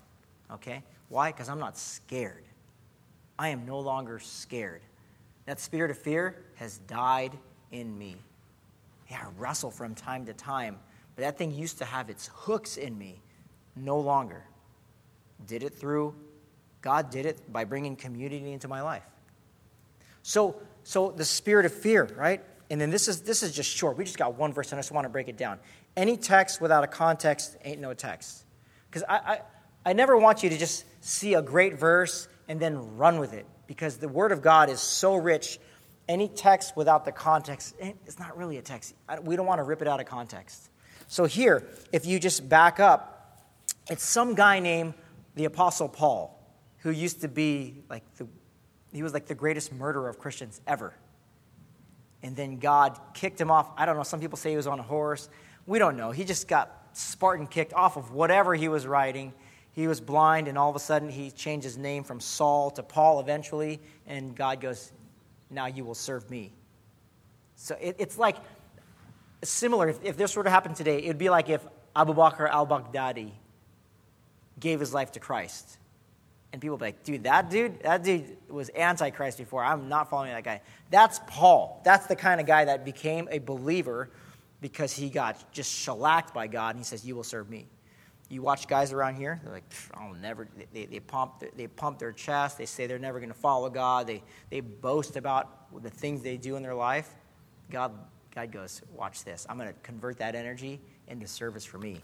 Okay? 0.52 0.82
Why? 1.08 1.32
Because 1.32 1.48
I'm 1.48 1.58
not 1.58 1.78
scared. 1.78 2.44
I 3.38 3.48
am 3.48 3.64
no 3.64 3.80
longer 3.80 4.18
scared. 4.18 4.82
That 5.46 5.60
spirit 5.60 5.90
of 5.90 5.98
fear 5.98 6.44
has 6.56 6.78
died 6.78 7.32
in 7.72 7.96
me. 7.98 8.16
Yeah, 9.10 9.24
I 9.24 9.28
wrestle 9.38 9.70
from 9.70 9.94
time 9.94 10.26
to 10.26 10.34
time, 10.34 10.78
but 11.16 11.22
that 11.22 11.38
thing 11.38 11.52
used 11.52 11.78
to 11.78 11.84
have 11.84 12.10
its 12.10 12.30
hooks 12.32 12.76
in 12.76 12.96
me. 12.98 13.20
No 13.76 13.98
longer. 13.98 14.44
Did 15.46 15.62
it 15.62 15.74
through, 15.74 16.14
God 16.80 17.10
did 17.10 17.26
it 17.26 17.52
by 17.52 17.64
bringing 17.64 17.96
community 17.96 18.52
into 18.52 18.68
my 18.68 18.82
life. 18.82 19.02
So, 20.22 20.56
so 20.84 21.10
the 21.10 21.24
spirit 21.24 21.66
of 21.66 21.72
fear, 21.72 22.08
right? 22.16 22.42
And 22.70 22.80
then 22.80 22.90
this 22.90 23.08
is 23.08 23.22
this 23.22 23.42
is 23.42 23.54
just 23.54 23.70
short. 23.70 23.96
We 23.96 24.04
just 24.04 24.18
got 24.18 24.36
one 24.36 24.52
verse, 24.52 24.72
and 24.72 24.78
I 24.78 24.82
just 24.82 24.92
want 24.92 25.04
to 25.04 25.08
break 25.08 25.28
it 25.28 25.36
down. 25.36 25.58
Any 25.96 26.16
text 26.16 26.60
without 26.60 26.84
a 26.84 26.86
context 26.86 27.56
ain't 27.64 27.80
no 27.80 27.94
text. 27.94 28.44
Because 28.88 29.04
I, 29.08 29.16
I, 29.16 29.40
I 29.86 29.92
never 29.92 30.16
want 30.16 30.42
you 30.42 30.50
to 30.50 30.58
just 30.58 30.84
see 31.00 31.34
a 31.34 31.42
great 31.42 31.78
verse 31.78 32.28
and 32.48 32.58
then 32.58 32.96
run 32.96 33.18
with 33.18 33.32
it. 33.32 33.46
Because 33.66 33.96
the 33.96 34.08
Word 34.08 34.32
of 34.32 34.42
God 34.42 34.68
is 34.68 34.80
so 34.80 35.14
rich. 35.14 35.58
Any 36.08 36.28
text 36.28 36.76
without 36.76 37.04
the 37.04 37.12
context, 37.12 37.74
eh, 37.80 37.92
it's 38.06 38.18
not 38.18 38.36
really 38.36 38.58
a 38.58 38.62
text. 38.62 38.94
We 39.22 39.36
don't 39.36 39.46
want 39.46 39.58
to 39.58 39.62
rip 39.62 39.82
it 39.82 39.88
out 39.88 40.00
of 40.00 40.06
context. 40.06 40.68
So 41.08 41.24
here, 41.24 41.66
if 41.92 42.06
you 42.06 42.18
just 42.18 42.48
back 42.48 42.80
up, 42.80 43.42
it's 43.90 44.04
some 44.04 44.34
guy 44.34 44.60
named 44.60 44.94
the 45.34 45.44
Apostle 45.44 45.88
Paul, 45.88 46.38
who 46.78 46.90
used 46.90 47.20
to 47.22 47.28
be 47.28 47.82
like 47.88 48.02
the 48.16 48.26
he 48.94 49.02
was 49.02 49.12
like 49.12 49.26
the 49.26 49.34
greatest 49.34 49.72
murderer 49.72 50.08
of 50.08 50.18
Christians 50.18 50.60
ever. 50.66 50.94
And 52.22 52.36
then 52.36 52.58
God 52.58 52.98
kicked 53.12 53.40
him 53.40 53.50
off. 53.50 53.68
I 53.76 53.84
don't 53.86 53.96
know, 53.96 54.04
some 54.04 54.20
people 54.20 54.38
say 54.38 54.50
he 54.50 54.56
was 54.56 54.68
on 54.68 54.78
a 54.78 54.84
horse. 54.84 55.28
We 55.66 55.78
don't 55.78 55.96
know. 55.96 56.10
He 56.10 56.24
just 56.24 56.48
got 56.48 56.88
Spartan 56.92 57.46
kicked 57.46 57.72
off 57.72 57.96
of 57.96 58.12
whatever 58.12 58.54
he 58.54 58.68
was 58.68 58.86
writing. 58.86 59.32
He 59.72 59.88
was 59.88 60.00
blind, 60.00 60.46
and 60.46 60.56
all 60.56 60.70
of 60.70 60.76
a 60.76 60.80
sudden 60.80 61.08
he 61.08 61.30
changed 61.30 61.64
his 61.64 61.76
name 61.76 62.04
from 62.04 62.20
Saul 62.20 62.70
to 62.72 62.82
Paul 62.82 63.20
eventually, 63.20 63.80
and 64.06 64.36
God 64.36 64.60
goes, 64.60 64.92
Now 65.50 65.66
you 65.66 65.84
will 65.84 65.94
serve 65.94 66.30
me. 66.30 66.52
So 67.56 67.76
it, 67.80 67.96
it's 67.98 68.18
like 68.18 68.36
similar. 69.42 69.88
If, 69.88 70.04
if 70.04 70.16
this 70.16 70.36
were 70.36 70.44
to 70.44 70.50
happen 70.50 70.74
today, 70.74 70.98
it 70.98 71.08
would 71.08 71.18
be 71.18 71.30
like 71.30 71.48
if 71.48 71.64
Abu 71.96 72.14
Bakr 72.14 72.48
al 72.48 72.66
Baghdadi 72.66 73.32
gave 74.58 74.80
his 74.80 74.94
life 74.94 75.12
to 75.12 75.20
Christ 75.20 75.78
And 76.52 76.62
people 76.62 76.76
would 76.76 76.80
be 76.80 76.86
like, 76.86 77.02
dude, 77.02 77.24
that 77.24 77.50
dude, 77.50 77.82
that 77.82 78.04
dude 78.04 78.36
was 78.48 78.70
antichrist 78.76 79.38
before. 79.38 79.64
I'm 79.64 79.88
not 79.88 80.10
following 80.10 80.32
that 80.32 80.44
guy. 80.44 80.60
That's 80.90 81.20
Paul. 81.26 81.80
That's 81.84 82.06
the 82.06 82.16
kind 82.16 82.40
of 82.40 82.46
guy 82.46 82.64
that 82.64 82.84
became 82.84 83.28
a 83.30 83.38
believer 83.38 84.10
because 84.64 84.94
he 84.94 85.10
got 85.10 85.52
just 85.52 85.70
shellacked 85.70 86.32
by 86.32 86.46
God 86.46 86.70
and 86.70 86.78
he 86.78 86.84
says, 86.84 87.04
You 87.04 87.14
will 87.14 87.22
serve 87.22 87.50
me. 87.50 87.66
You 88.30 88.40
watch 88.40 88.66
guys 88.66 88.94
around 88.94 89.16
here, 89.16 89.38
they're 89.44 89.52
like, 89.52 89.70
I'll 89.92 90.14
never, 90.14 90.48
they, 90.72 90.86
they, 90.86 91.00
pump, 91.00 91.44
they 91.54 91.66
pump 91.66 91.98
their 91.98 92.12
chest. 92.12 92.56
They 92.56 92.64
say 92.64 92.86
they're 92.86 92.98
never 92.98 93.18
going 93.20 93.28
to 93.28 93.38
follow 93.38 93.68
God. 93.68 94.06
They, 94.06 94.22
they 94.48 94.60
boast 94.60 95.16
about 95.16 95.82
the 95.82 95.90
things 95.90 96.22
they 96.22 96.38
do 96.38 96.56
in 96.56 96.62
their 96.62 96.74
life. 96.74 97.10
God, 97.70 97.92
God 98.34 98.52
goes, 98.52 98.80
Watch 98.96 99.22
this. 99.22 99.44
I'm 99.50 99.58
going 99.58 99.68
to 99.68 99.74
convert 99.82 100.16
that 100.20 100.34
energy 100.34 100.80
into 101.08 101.26
service 101.26 101.66
for 101.66 101.76
me. 101.76 102.00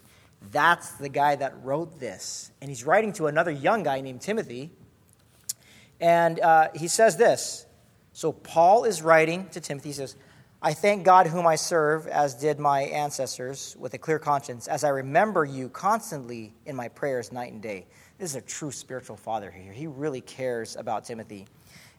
That's 0.53 0.91
the 0.99 1.09
guy 1.09 1.37
that 1.37 1.65
wrote 1.65 1.99
this. 1.99 2.53
And 2.61 2.69
he's 2.69 2.85
writing 2.85 3.15
to 3.15 3.29
another 3.29 3.53
young 3.53 3.85
guy 3.85 4.03
named 4.03 4.21
Timothy. 4.21 4.71
And 5.99 6.39
uh, 6.41 6.69
he 6.75 6.89
says 6.89 7.17
this. 7.17 7.65
So 8.13 8.33
Paul 8.33 8.85
is 8.85 9.01
writing 9.01 9.49
to 9.53 9.63
Timothy. 9.63 9.89
He 9.89 9.95
says, 9.95 10.15
I 10.63 10.75
thank 10.75 11.05
God 11.05 11.27
whom 11.27 11.47
I 11.47 11.57
serve, 11.57 12.07
as 12.07 12.35
did 12.35 12.59
my 12.59 12.83
ancestors, 12.83 13.77
with 13.79 13.95
a 13.95 13.99
clear 13.99 14.19
conscience, 14.19 14.69
as 14.69 14.85
I 14.85 14.91
remember 14.91 15.45
you 15.45 15.71
constantly 15.71 16.53
in 16.67 16.77
my 16.77 16.89
prayers 16.89 17.33
night 17.33 17.53
and 17.53 17.63
day. 17.63 17.87
This 18.19 18.31
is 18.31 18.37
a 18.37 18.43
true 18.43 18.71
spiritual 18.71 19.17
father 19.17 19.51
here. 19.51 19.73
He 19.73 19.87
really 19.87 20.21
cares 20.21 20.77
about 20.77 21.07
Timothy. 21.07 21.47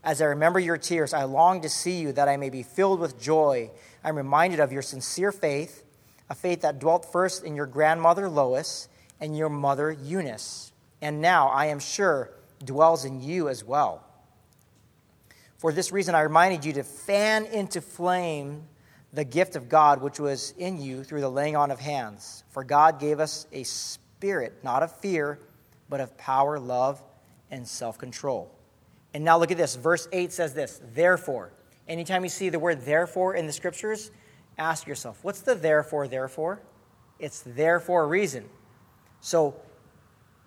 As 0.04 0.22
I 0.22 0.26
remember 0.26 0.60
your 0.60 0.78
tears, 0.78 1.14
I 1.14 1.24
long 1.24 1.62
to 1.62 1.70
see 1.70 2.00
you 2.00 2.12
that 2.14 2.28
I 2.28 2.38
may 2.38 2.50
be 2.50 2.62
filled 2.62 3.00
with 3.00 3.20
joy. 3.20 3.72
I'm 4.04 4.16
reminded 4.16 4.60
of 4.60 4.72
your 4.72 4.84
sincere 4.84 5.32
faith 5.32 5.84
a 6.32 6.34
faith 6.34 6.62
that 6.62 6.80
dwelt 6.80 7.12
first 7.12 7.44
in 7.44 7.58
your 7.58 7.66
grandmother 7.66 8.30
Lois 8.30 8.88
and 9.20 9.38
your 9.38 9.50
mother 9.50 9.92
Eunice, 9.92 10.72
and 11.02 11.20
now, 11.20 11.50
I 11.50 11.66
am 11.66 11.80
sure, 11.80 12.32
dwells 12.64 13.04
in 13.04 13.22
you 13.22 13.50
as 13.50 13.66
well. 13.66 14.06
For 15.62 15.72
this 15.72 15.92
reason, 15.92 16.16
I 16.16 16.22
reminded 16.22 16.66
you 16.66 16.74
to 16.74 16.84
fan 16.84 17.46
into 17.46 17.82
flame 17.82 18.64
the 19.14 19.24
gift 19.24 19.56
of 19.56 19.70
God 19.70 20.02
which 20.02 20.20
was 20.20 20.56
in 20.58 20.82
you 20.82 21.04
through 21.04 21.22
the 21.22 21.30
laying 21.30 21.56
on 21.56 21.70
of 21.70 21.80
hands. 21.80 22.44
For 22.50 22.64
God 22.64 23.00
gave 23.00 23.20
us 23.20 23.46
a 23.52 23.62
spirit, 23.62 24.64
not 24.64 24.82
of 24.82 24.92
fear, 24.92 25.38
but 25.88 26.00
of 26.02 26.18
power, 26.18 26.58
love, 26.58 27.00
and 27.52 27.68
self 27.68 28.00
control. 28.00 28.52
And 29.14 29.24
now 29.24 29.38
look 29.38 29.52
at 29.52 29.58
this. 29.58 29.76
Verse 29.76 30.08
8 30.12 30.32
says 30.32 30.56
this 30.56 30.82
Therefore, 30.96 31.54
anytime 31.88 32.24
you 32.24 32.30
see 32.30 32.50
the 32.50 32.58
word 32.58 32.82
therefore 32.82 33.36
in 33.36 33.46
the 33.46 33.54
scriptures, 33.54 34.10
ask 34.58 34.88
yourself, 34.88 35.20
what's 35.22 35.42
the 35.42 35.54
therefore, 35.54 36.08
therefore? 36.08 36.60
It's 37.20 37.42
there 37.42 37.80
for 37.80 38.02
a 38.02 38.08
reason. 38.08 38.50
So, 39.20 39.54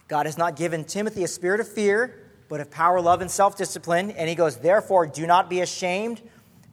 God 0.08 0.26
has 0.26 0.36
not 0.36 0.56
given 0.56 0.82
Timothy 0.82 1.22
a 1.22 1.28
spirit 1.28 1.60
of 1.60 1.68
fear, 1.68 2.23
but 2.54 2.60
of 2.60 2.70
power, 2.70 3.00
love, 3.00 3.20
and 3.20 3.28
self 3.28 3.56
discipline. 3.56 4.12
And 4.12 4.28
he 4.28 4.36
goes, 4.36 4.58
Therefore, 4.58 5.08
do 5.08 5.26
not 5.26 5.50
be 5.50 5.60
ashamed 5.60 6.22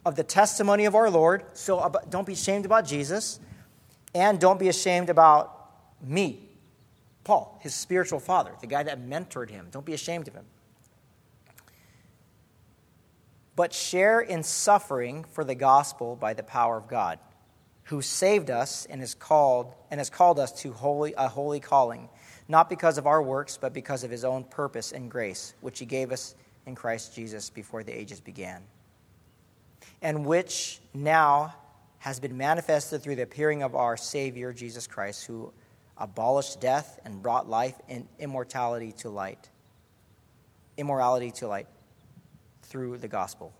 of 0.06 0.14
the 0.14 0.22
testimony 0.22 0.84
of 0.84 0.94
our 0.94 1.10
Lord. 1.10 1.42
So, 1.54 1.92
don't 2.08 2.24
be 2.24 2.34
ashamed 2.34 2.66
about 2.66 2.86
Jesus, 2.86 3.40
and 4.14 4.38
don't 4.38 4.60
be 4.60 4.68
ashamed 4.68 5.10
about 5.10 5.72
me, 6.00 6.38
Paul, 7.24 7.58
his 7.60 7.74
spiritual 7.74 8.20
father, 8.20 8.52
the 8.60 8.68
guy 8.68 8.84
that 8.84 9.04
mentored 9.04 9.50
him. 9.50 9.66
Don't 9.72 9.84
be 9.84 9.92
ashamed 9.92 10.28
of 10.28 10.34
him. 10.34 10.44
But 13.56 13.72
share 13.72 14.20
in 14.20 14.44
suffering 14.44 15.24
for 15.32 15.42
the 15.42 15.56
gospel 15.56 16.14
by 16.14 16.32
the 16.32 16.44
power 16.44 16.76
of 16.76 16.86
God 16.86 17.18
who 17.86 18.02
saved 18.02 18.50
us 18.50 18.86
and 18.86 19.00
has 19.00 19.16
called 19.16 19.74
and 19.90 19.98
has 19.98 20.10
called 20.10 20.38
us 20.38 20.52
to 20.62 20.72
holy, 20.74 21.12
a 21.18 21.26
holy 21.26 21.58
calling, 21.58 22.08
not 22.48 22.68
because 22.68 22.98
of 22.98 23.06
our 23.06 23.22
works, 23.22 23.56
but 23.56 23.72
because 23.72 24.04
of 24.04 24.10
his 24.10 24.24
own 24.24 24.44
purpose 24.44 24.92
and 24.92 25.10
grace, 25.10 25.54
which 25.60 25.78
he 25.78 25.86
gave 25.86 26.12
us 26.12 26.34
in 26.66 26.74
Christ 26.74 27.14
Jesus 27.14 27.50
before 27.50 27.82
the 27.82 27.92
ages 27.92 28.20
began, 28.20 28.62
and 30.00 30.26
which 30.26 30.80
now 30.94 31.54
has 31.98 32.18
been 32.18 32.36
manifested 32.36 33.02
through 33.02 33.16
the 33.16 33.22
appearing 33.22 33.62
of 33.62 33.74
our 33.74 33.96
Savior 33.96 34.52
Jesus 34.52 34.86
Christ, 34.86 35.26
who 35.26 35.52
abolished 35.98 36.60
death 36.60 36.98
and 37.04 37.22
brought 37.22 37.48
life 37.48 37.76
and 37.88 38.08
immortality 38.18 38.92
to 38.92 39.08
light. 39.08 39.48
Immorality 40.76 41.30
to 41.32 41.48
light 41.48 41.68
through 42.62 42.98
the 42.98 43.08
gospel 43.08 43.52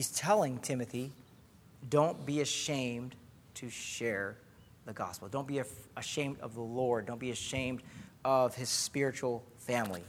he's 0.00 0.10
telling 0.10 0.58
Timothy, 0.58 1.12
don't 1.90 2.24
be 2.24 2.40
ashamed 2.40 3.14
to 3.54 3.68
share 3.68 4.36
the 4.90 4.94
gospel. 4.94 5.28
Don't 5.28 5.46
be 5.46 5.62
ashamed 5.96 6.40
of 6.40 6.54
the 6.54 6.60
Lord. 6.60 7.06
Don't 7.06 7.20
be 7.20 7.30
ashamed 7.30 7.80
of 8.24 8.56
his 8.56 8.68
spiritual 8.68 9.44
family. 9.58 10.02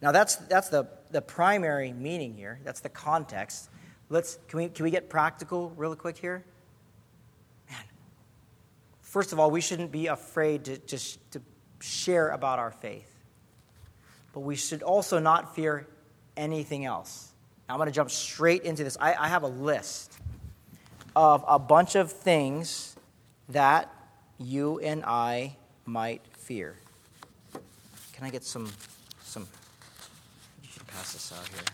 Now, 0.00 0.12
that's, 0.12 0.36
that's 0.36 0.68
the, 0.68 0.86
the 1.10 1.20
primary 1.20 1.92
meaning 1.92 2.34
here. 2.34 2.60
That's 2.62 2.80
the 2.80 2.88
context. 2.88 3.68
Let's, 4.10 4.38
can, 4.46 4.58
we, 4.58 4.68
can 4.68 4.84
we 4.84 4.92
get 4.92 5.10
practical 5.10 5.70
real 5.76 5.96
quick 5.96 6.16
here? 6.16 6.44
Man, 7.68 7.82
first 9.02 9.32
of 9.32 9.40
all, 9.40 9.50
we 9.50 9.60
shouldn't 9.60 9.90
be 9.90 10.06
afraid 10.06 10.64
to, 10.66 10.78
to, 10.78 10.98
to 11.32 11.42
share 11.80 12.28
about 12.28 12.60
our 12.60 12.70
faith. 12.70 13.12
But 14.32 14.40
we 14.40 14.54
should 14.54 14.84
also 14.84 15.18
not 15.18 15.56
fear 15.56 15.88
anything 16.36 16.84
else. 16.84 17.32
Now, 17.68 17.74
I'm 17.74 17.78
going 17.78 17.88
to 17.88 17.92
jump 17.92 18.12
straight 18.12 18.62
into 18.62 18.84
this. 18.84 18.96
I, 19.00 19.14
I 19.14 19.26
have 19.26 19.42
a 19.42 19.48
list 19.48 20.16
of 21.16 21.44
a 21.48 21.58
bunch 21.58 21.96
of 21.96 22.12
things 22.12 22.94
that 23.48 23.92
you 24.38 24.78
and 24.80 25.04
I 25.04 25.56
might 25.86 26.22
fear. 26.36 26.76
Can 28.12 28.24
I 28.26 28.30
get 28.30 28.44
some 28.44 28.68
some 29.22 29.46
you 30.62 30.68
should 30.70 30.86
pass 30.86 31.12
this 31.12 31.32
out 31.32 31.46
here. 31.48 31.64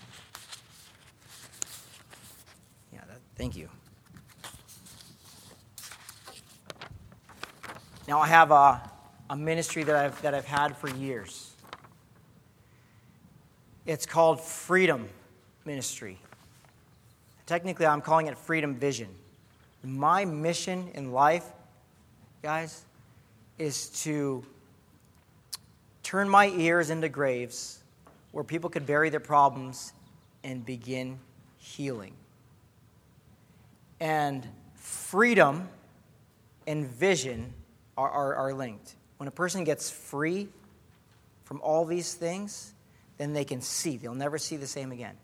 Yeah, 2.93 3.01
that, 3.09 3.19
thank 3.37 3.57
you. 3.57 3.69
Now 8.07 8.21
I 8.21 8.27
have 8.27 8.51
a, 8.51 8.91
a 9.31 9.37
ministry 9.37 9.83
that 9.85 9.97
I've 9.97 10.21
that 10.23 10.35
I've 10.35 10.45
had 10.45 10.77
for 10.77 10.89
years. 10.91 11.53
It's 13.87 14.07
called 14.07 14.41
Freedom 14.41 15.09
ministry. 15.65 16.19
Technically, 17.47 17.87
I'm 17.87 18.01
calling 18.01 18.27
it 18.27 18.39
freedom 18.39 18.75
vision. 18.75 19.09
My 19.83 20.25
mission 20.25 20.89
in 20.95 21.13
life, 21.13 21.45
guys, 22.45 22.85
is 23.57 23.89
to 24.03 24.45
turn 26.03 26.29
my 26.29 26.49
ears 26.49 26.91
into 26.91 27.09
graves 27.09 27.83
where 28.33 28.45
people 28.45 28.69
could 28.69 28.85
bury 28.85 29.09
their 29.09 29.19
problems 29.19 29.95
and 30.43 30.63
begin 30.67 31.19
healing. 31.57 32.13
And 33.99 34.47
freedom 34.75 35.71
and 36.67 36.87
vision 36.87 37.55
are, 37.97 38.11
are, 38.11 38.35
are 38.35 38.53
linked. 38.53 38.95
When 39.17 39.27
a 39.27 39.33
person 39.33 39.65
gets 39.65 39.89
free 39.89 40.49
from 41.45 41.63
all 41.63 41.87
these 41.87 42.13
things, 42.13 42.75
then 43.17 43.33
they 43.33 43.47
can 43.47 43.63
see. 43.63 43.97
They'll 43.97 44.13
never 44.13 44.37
see 44.37 44.59
the 44.59 44.67
same 44.67 44.93
again. 44.93 45.17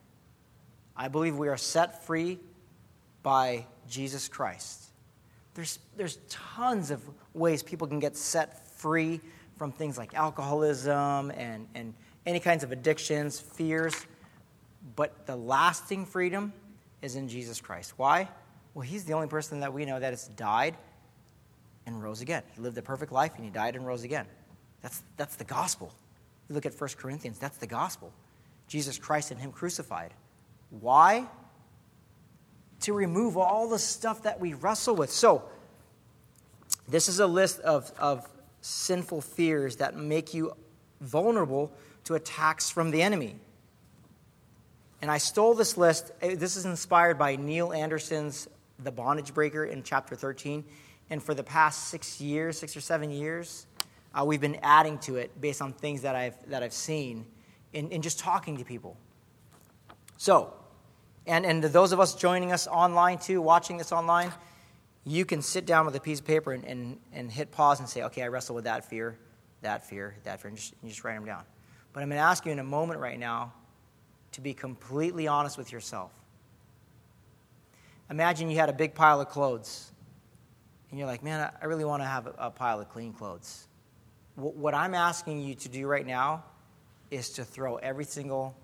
I 0.96 1.08
believe 1.08 1.36
we 1.36 1.48
are 1.48 1.58
set 1.58 2.06
free 2.06 2.38
by 3.22 3.66
Jesus 3.90 4.26
Christ. 4.26 4.89
There's, 5.60 5.78
there's 5.94 6.18
tons 6.30 6.90
of 6.90 7.02
ways 7.34 7.62
people 7.62 7.86
can 7.86 7.98
get 7.98 8.16
set 8.16 8.66
free 8.78 9.20
from 9.58 9.72
things 9.72 9.98
like 9.98 10.14
alcoholism 10.14 11.30
and, 11.32 11.68
and 11.74 11.92
any 12.24 12.40
kinds 12.40 12.64
of 12.64 12.72
addictions, 12.72 13.38
fears. 13.38 14.06
But 14.96 15.26
the 15.26 15.36
lasting 15.36 16.06
freedom 16.06 16.54
is 17.02 17.14
in 17.14 17.28
Jesus 17.28 17.60
Christ. 17.60 17.92
Why? 17.98 18.26
Well, 18.72 18.86
He's 18.86 19.04
the 19.04 19.12
only 19.12 19.26
person 19.26 19.60
that 19.60 19.70
we 19.70 19.84
know 19.84 20.00
that 20.00 20.14
has 20.14 20.28
died 20.28 20.78
and 21.84 22.02
rose 22.02 22.22
again. 22.22 22.42
He 22.54 22.62
lived 22.62 22.78
a 22.78 22.82
perfect 22.82 23.12
life 23.12 23.32
and 23.36 23.44
He 23.44 23.50
died 23.50 23.76
and 23.76 23.86
rose 23.86 24.02
again. 24.02 24.24
That's, 24.80 25.02
that's 25.18 25.36
the 25.36 25.44
gospel. 25.44 25.92
You 26.48 26.54
look 26.54 26.64
at 26.64 26.72
1 26.72 26.88
Corinthians, 26.96 27.38
that's 27.38 27.58
the 27.58 27.66
gospel. 27.66 28.14
Jesus 28.66 28.96
Christ 28.96 29.30
and 29.30 29.38
Him 29.38 29.52
crucified. 29.52 30.14
Why? 30.70 31.28
To 32.80 32.92
remove 32.92 33.36
all 33.36 33.68
the 33.68 33.78
stuff 33.78 34.22
that 34.22 34.40
we 34.40 34.54
wrestle 34.54 34.96
with. 34.96 35.10
So, 35.10 35.44
this 36.88 37.08
is 37.08 37.20
a 37.20 37.26
list 37.26 37.60
of, 37.60 37.92
of 37.98 38.28
sinful 38.62 39.20
fears 39.20 39.76
that 39.76 39.96
make 39.96 40.34
you 40.34 40.52
vulnerable 41.00 41.72
to 42.04 42.14
attacks 42.14 42.70
from 42.70 42.90
the 42.90 43.02
enemy. 43.02 43.36
And 45.02 45.10
I 45.10 45.18
stole 45.18 45.54
this 45.54 45.76
list. 45.76 46.12
Eh, 46.20 46.34
this 46.34 46.56
is 46.56 46.66
inspired 46.66 47.18
by 47.18 47.36
Neil 47.36 47.72
Anderson's 47.72 48.48
The 48.82 48.90
Bondage 48.90 49.32
Breaker 49.32 49.64
in 49.64 49.82
chapter 49.82 50.14
13. 50.14 50.64
And 51.10 51.22
for 51.22 51.34
the 51.34 51.42
past 51.42 51.88
six 51.88 52.20
years, 52.20 52.58
six 52.58 52.76
or 52.76 52.80
seven 52.80 53.10
years, 53.10 53.66
uh, 54.14 54.24
we've 54.24 54.40
been 54.40 54.58
adding 54.62 54.98
to 54.98 55.16
it 55.16 55.40
based 55.40 55.62
on 55.62 55.72
things 55.72 56.02
that 56.02 56.14
I've, 56.14 56.50
that 56.50 56.62
I've 56.62 56.72
seen 56.72 57.24
in, 57.72 57.90
in 57.90 58.02
just 58.02 58.18
talking 58.18 58.58
to 58.58 58.64
people. 58.64 58.96
So, 60.16 60.52
and, 61.26 61.44
and 61.46 61.62
those 61.62 61.92
of 61.92 62.00
us 62.00 62.14
joining 62.14 62.52
us 62.52 62.66
online 62.66 63.18
too, 63.18 63.40
watching 63.42 63.76
this 63.76 63.92
online, 63.92 64.32
you 65.04 65.24
can 65.24 65.42
sit 65.42 65.66
down 65.66 65.86
with 65.86 65.96
a 65.96 66.00
piece 66.00 66.20
of 66.20 66.26
paper 66.26 66.52
and, 66.52 66.64
and, 66.64 66.98
and 67.12 67.30
hit 67.30 67.50
pause 67.50 67.80
and 67.80 67.88
say, 67.88 68.02
okay, 68.04 68.22
I 68.22 68.28
wrestle 68.28 68.54
with 68.54 68.64
that 68.64 68.88
fear. 68.88 69.18
that 69.62 69.86
fear, 69.86 70.16
that 70.24 70.40
fear, 70.40 70.48
and 70.48 70.56
just, 70.56 70.74
and 70.80 70.90
just 70.90 71.04
write 71.04 71.14
them 71.14 71.26
down. 71.26 71.42
But 71.92 72.02
I'm 72.02 72.08
going 72.08 72.18
to 72.18 72.24
ask 72.24 72.46
you 72.46 72.52
in 72.52 72.58
a 72.58 72.64
moment 72.64 73.00
right 73.00 73.18
now 73.18 73.52
to 74.32 74.40
be 74.40 74.54
completely 74.54 75.26
honest 75.28 75.58
with 75.58 75.72
yourself. 75.72 76.12
Imagine 78.10 78.50
you 78.50 78.56
had 78.56 78.68
a 78.68 78.72
big 78.72 78.94
pile 78.94 79.20
of 79.20 79.28
clothes, 79.28 79.92
and 80.90 80.98
you're 80.98 81.08
like, 81.08 81.22
man, 81.22 81.50
I 81.60 81.64
really 81.66 81.84
want 81.84 82.02
to 82.02 82.06
have 82.06 82.28
a 82.38 82.50
pile 82.50 82.80
of 82.80 82.88
clean 82.88 83.12
clothes. 83.12 83.66
What 84.36 84.74
I'm 84.74 84.94
asking 84.94 85.42
you 85.42 85.54
to 85.56 85.68
do 85.68 85.86
right 85.86 86.06
now 86.06 86.44
is 87.10 87.30
to 87.30 87.44
throw 87.44 87.76
every 87.76 88.04
single 88.04 88.56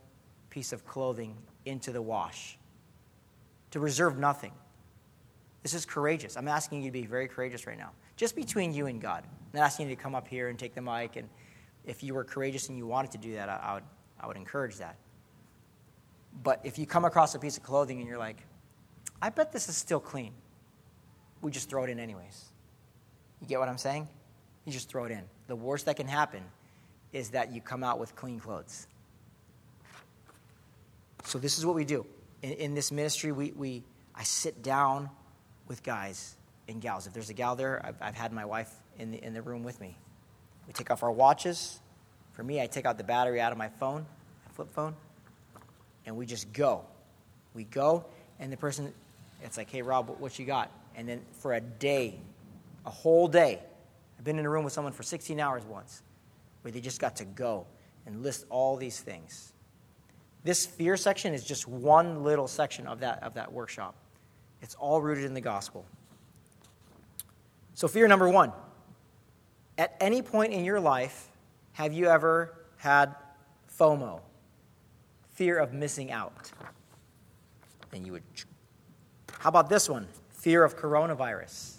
piece 0.51 0.73
of 0.73 0.87
clothing 0.87 1.37
into 1.67 1.93
the 1.93 2.01
wash, 2.01 2.57
to 3.73 3.81
reserve 3.81 4.19
nothing. 4.19 4.53
This 5.63 5.75
is 5.75 5.85
courageous. 5.85 6.37
I'm 6.37 6.49
asking 6.49 6.83
you 6.83 6.89
to 6.89 6.93
be 6.93 7.05
very 7.05 7.29
courageous 7.29 7.67
right 7.67 7.77
now, 7.77 7.91
just 8.17 8.37
between 8.37 8.73
you 8.73 8.87
and 8.87 9.01
God. 9.01 9.25
I'm 9.25 9.61
not 9.61 9.65
asking 9.65 9.91
you 9.91 9.97
to 9.97 10.03
come 10.03 10.15
up 10.15 10.27
here 10.29 10.49
and 10.49 10.59
take 10.59 10.75
the 10.75 10.81
mic. 10.81 11.17
And 11.17 11.29
if 11.85 12.03
you 12.03 12.15
were 12.15 12.25
courageous 12.25 12.69
and 12.69 12.79
you 12.79 12.87
wanted 12.87 13.11
to 13.13 13.19
do 13.19 13.35
that, 13.35 13.49
I, 13.49 13.57
I 13.57 13.75
would, 13.75 13.83
I 14.21 14.27
would 14.29 14.37
encourage 14.37 14.77
that. 14.77 14.97
But 16.43 16.61
if 16.65 16.79
you 16.79 16.87
come 16.87 17.05
across 17.05 17.35
a 17.35 17.39
piece 17.39 17.57
of 17.57 17.63
clothing 17.63 17.99
and 17.99 18.09
you're 18.09 18.19
like, 18.19 18.45
I 19.21 19.31
bet 19.31 19.53
this 19.53 19.69
is 19.69 19.77
still 19.77 20.01
clean. 20.01 20.33
We 21.43 21.51
just 21.51 21.69
throw 21.69 21.85
it 21.85 21.91
in 21.91 21.99
anyways. 21.99 22.47
You 23.41 23.47
get 23.47 23.59
what 23.59 23.69
I'm 23.69 23.79
saying? 23.79 24.09
You 24.65 24.73
just 24.73 24.89
throw 24.89 25.05
it 25.05 25.13
in. 25.13 25.23
The 25.47 25.57
worst 25.57 25.87
that 25.87 25.97
can 25.97 26.07
happen 26.07 26.43
is 27.13 27.31
that 27.31 27.53
you 27.53 27.61
come 27.61 27.83
out 27.83 27.99
with 27.99 28.15
clean 28.15 28.39
clothes. 28.39 28.87
So 31.27 31.39
this 31.39 31.59
is 31.59 31.67
what 31.67 31.75
we 31.75 31.85
do. 31.85 32.07
In, 32.43 32.53
in 32.53 32.75
this 32.75 32.93
ministry, 32.93 33.33
we, 33.33 33.53
we, 33.53 33.83
I 34.15 34.23
sit 34.23 34.63
down 34.63 35.11
with 35.67 35.83
guys 35.83 36.37
and 36.69 36.81
gals. 36.81 37.07
If 37.07 37.13
there's 37.13 37.31
a 37.31 37.35
gal 37.35 37.57
there, 37.57 37.85
I've, 37.85 37.97
I've 38.01 38.15
had 38.15 38.33
my 38.33 38.45
wife 38.45 38.73
in 38.99 39.11
the, 39.11 39.23
in 39.23 39.35
the 39.35 39.43
room 39.43 39.65
with 39.65 39.81
me. 39.81 39.97
We 40.67 40.73
take 40.73 40.91
off 40.91 41.03
our 41.03 41.11
watches. 41.11 41.81
For 42.33 42.43
me, 42.43 42.61
I 42.61 42.67
take 42.67 42.87
out 42.87 42.97
the 42.97 43.05
battery 43.05 43.41
out 43.41 43.51
of 43.51 43.59
my 43.59 43.69
phone, 43.69 44.07
my 44.47 44.53
flip 44.55 44.73
phone, 44.73 44.95
and 46.05 46.17
we 46.17 46.27
just 46.27 46.53
go. 46.53 46.85
We 47.55 47.65
go, 47.65 48.05
and 48.39 48.53
the 48.53 48.57
person 48.57 48.93
it's 49.43 49.57
like, 49.57 49.71
hey, 49.71 49.83
Rob, 49.83 50.09
what 50.19 50.39
you 50.39 50.47
got? 50.47 50.71
And 50.95 51.09
then 51.09 51.23
for 51.41 51.55
a 51.55 51.61
day, 51.61 52.19
a 52.85 52.91
whole 52.91 53.29
day, 53.29 53.61
I've 54.19 54.25
been 54.25 54.39
in 54.39 54.47
a 54.47 54.51
room 54.51 54.65
with 54.65 54.73
someone 54.73 54.93
for 54.93 55.03
16 55.03 55.39
hours 55.41 55.65
once 55.65 56.03
where 56.63 56.73
they 56.73 56.81
just 56.81 57.01
got 57.01 57.17
to 57.17 57.25
go 57.25 57.67
and 58.07 58.23
list 58.23 58.47
all 58.49 58.77
these 58.77 59.01
things. 59.01 59.53
This 60.47 60.65
fear 60.65 60.97
section 60.97 61.35
is 61.35 61.43
just 61.43 61.67
one 61.67 62.23
little 62.23 62.47
section 62.47 62.87
of 62.87 63.01
that, 63.01 63.21
of 63.25 63.35
that 63.35 63.53
workshop. 63.53 63.97
It's 64.63 64.77
all 64.77 65.03
rooted 65.03 65.25
in 65.25 65.35
the 65.35 65.41
gospel. 65.41 65.85
So, 67.75 67.89
fear 67.89 68.07
number 68.07 68.29
one 68.29 68.53
at 69.77 69.97
any 70.01 70.23
point 70.23 70.53
in 70.53 70.65
your 70.65 70.79
life, 70.79 71.29
have 71.73 71.93
you 71.93 72.07
ever 72.07 72.55
had 72.77 73.17
FOMO, 73.77 74.21
fear 75.33 75.59
of 75.59 75.73
missing 75.73 76.13
out? 76.13 76.53
And 77.93 78.07
you 78.07 78.13
would 78.13 78.23
how 79.41 79.49
about 79.49 79.69
this 79.69 79.89
one? 79.89 80.07
Fear 80.31 80.63
of 80.63 80.77
coronavirus. 80.77 81.75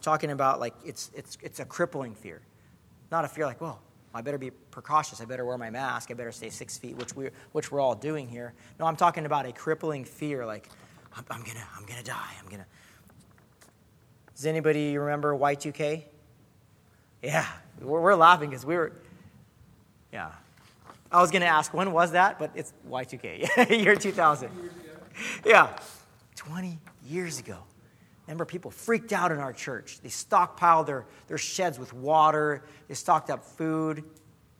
Talking 0.00 0.30
about 0.30 0.58
like 0.58 0.72
it's, 0.86 1.10
it's, 1.14 1.36
it's 1.42 1.60
a 1.60 1.66
crippling 1.66 2.14
fear. 2.14 2.40
Not 3.10 3.26
a 3.26 3.28
fear 3.28 3.44
like, 3.44 3.60
well, 3.60 3.82
I 4.16 4.22
better 4.22 4.38
be 4.38 4.50
precautious. 4.50 5.20
I 5.20 5.24
better 5.24 5.44
wear 5.44 5.58
my 5.58 5.70
mask. 5.70 6.10
I 6.10 6.14
better 6.14 6.32
stay 6.32 6.50
six 6.50 6.78
feet, 6.78 6.96
which 6.96 7.14
we're, 7.14 7.32
which 7.52 7.70
we're 7.70 7.80
all 7.80 7.94
doing 7.94 8.28
here. 8.28 8.54
No, 8.80 8.86
I'm 8.86 8.96
talking 8.96 9.26
about 9.26 9.46
a 9.46 9.52
crippling 9.52 10.04
fear 10.04 10.46
like, 10.46 10.68
I'm, 11.16 11.24
I'm 11.30 11.40
going 11.40 11.56
to 11.56 11.62
I'm 11.76 11.86
gonna 11.86 12.02
die. 12.02 12.32
I'm 12.40 12.46
going 12.46 12.60
to. 12.60 12.66
Does 14.34 14.46
anybody 14.46 14.98
remember 14.98 15.34
Y2K? 15.34 16.04
Yeah, 17.22 17.46
we're, 17.80 18.00
we're 18.00 18.14
laughing 18.14 18.50
because 18.50 18.66
we 18.66 18.76
were, 18.76 18.92
yeah. 20.12 20.32
I 21.10 21.20
was 21.20 21.30
going 21.30 21.42
to 21.42 21.48
ask, 21.48 21.72
when 21.72 21.92
was 21.92 22.12
that? 22.12 22.38
But 22.38 22.50
it's 22.54 22.72
Y2K, 22.90 23.84
year 23.84 23.96
2000. 23.96 24.50
yeah, 25.44 25.76
20 26.34 26.78
years 27.06 27.38
ago. 27.38 27.58
Remember, 28.26 28.44
people 28.44 28.70
freaked 28.70 29.12
out 29.12 29.30
in 29.30 29.38
our 29.38 29.52
church. 29.52 30.00
They 30.02 30.08
stockpiled 30.08 30.86
their, 30.86 31.06
their 31.28 31.38
sheds 31.38 31.78
with 31.78 31.92
water, 31.92 32.64
they 32.88 32.94
stocked 32.94 33.30
up 33.30 33.44
food, 33.44 34.04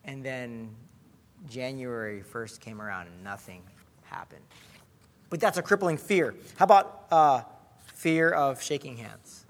and 0.04 0.24
then 0.24 0.70
January 1.48 2.22
1st 2.22 2.60
came 2.60 2.80
around 2.80 3.08
and 3.08 3.24
nothing 3.24 3.62
happened. 4.04 4.44
But 5.30 5.40
that's 5.40 5.58
a 5.58 5.62
crippling 5.62 5.96
fear. 5.96 6.34
How 6.56 6.64
about 6.64 7.06
uh, 7.10 7.42
fear 7.94 8.30
of 8.30 8.62
shaking 8.62 8.96
hands? 8.96 9.44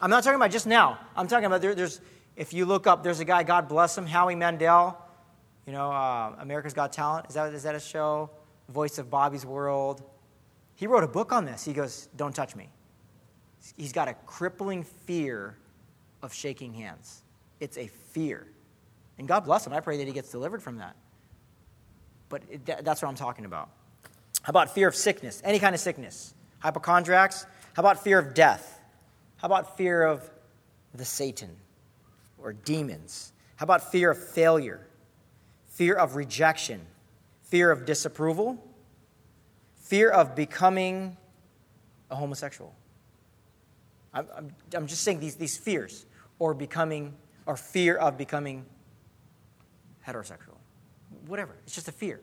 I'm 0.00 0.10
not 0.10 0.22
talking 0.22 0.36
about 0.36 0.50
just 0.50 0.66
now. 0.66 0.98
I'm 1.16 1.26
talking 1.26 1.46
about 1.46 1.60
there, 1.60 1.74
there's, 1.74 2.00
if 2.36 2.52
you 2.52 2.64
look 2.64 2.86
up, 2.86 3.02
there's 3.02 3.20
a 3.20 3.24
guy, 3.24 3.42
God 3.42 3.66
bless 3.66 3.96
him, 3.98 4.06
Howie 4.06 4.36
Mandel, 4.36 4.96
you 5.66 5.72
know, 5.72 5.90
uh, 5.90 6.34
America's 6.38 6.74
Got 6.74 6.92
Talent. 6.92 7.26
Is 7.28 7.34
that, 7.34 7.52
is 7.52 7.62
that 7.64 7.74
a 7.74 7.80
show? 7.80 8.30
Voice 8.68 8.98
of 8.98 9.10
Bobby's 9.10 9.44
World. 9.44 10.02
He 10.76 10.86
wrote 10.86 11.02
a 11.02 11.08
book 11.08 11.32
on 11.32 11.44
this. 11.44 11.64
He 11.64 11.72
goes, 11.72 12.08
Don't 12.16 12.34
touch 12.34 12.54
me. 12.54 12.68
He's 13.76 13.92
got 13.92 14.08
a 14.08 14.14
crippling 14.26 14.84
fear 14.84 15.56
of 16.22 16.32
shaking 16.32 16.74
hands. 16.74 17.22
It's 17.60 17.76
a 17.78 17.86
fear. 17.86 18.46
And 19.18 19.26
God 19.26 19.44
bless 19.44 19.66
him. 19.66 19.72
I 19.72 19.80
pray 19.80 19.98
that 19.98 20.06
he 20.06 20.12
gets 20.12 20.30
delivered 20.30 20.62
from 20.62 20.76
that. 20.78 20.96
But 22.28 22.42
it, 22.50 22.66
that's 22.84 23.02
what 23.02 23.08
I'm 23.08 23.14
talking 23.14 23.44
about. 23.44 23.68
How 24.42 24.50
about 24.50 24.70
fear 24.70 24.88
of 24.88 24.94
sickness? 24.94 25.40
Any 25.44 25.58
kind 25.58 25.74
of 25.74 25.80
sickness? 25.80 26.34
Hypochondriacs? 26.60 27.46
How 27.74 27.80
about 27.80 28.02
fear 28.02 28.18
of 28.18 28.34
death? 28.34 28.80
How 29.36 29.46
about 29.46 29.76
fear 29.76 30.02
of 30.02 30.28
the 30.94 31.04
Satan 31.04 31.56
or 32.38 32.52
demons? 32.52 33.32
How 33.56 33.64
about 33.64 33.90
fear 33.90 34.10
of 34.10 34.18
failure? 34.18 34.86
Fear 35.68 35.94
of 35.94 36.16
rejection? 36.16 36.86
fear 37.46 37.70
of 37.70 37.86
disapproval, 37.86 38.62
fear 39.76 40.10
of 40.10 40.34
becoming 40.34 41.16
a 42.10 42.16
homosexual. 42.16 42.74
I'm, 44.16 44.52
I'm, 44.74 44.86
just 44.86 45.02
saying 45.02 45.20
these, 45.20 45.36
these 45.36 45.56
fears, 45.56 46.06
or 46.38 46.54
becoming, 46.54 47.14
or 47.46 47.56
fear 47.56 47.96
of 47.96 48.16
becoming 48.16 48.64
heterosexual. 50.06 50.56
Whatever. 51.26 51.54
It's 51.64 51.74
just 51.74 51.88
a 51.88 51.92
fear. 51.92 52.20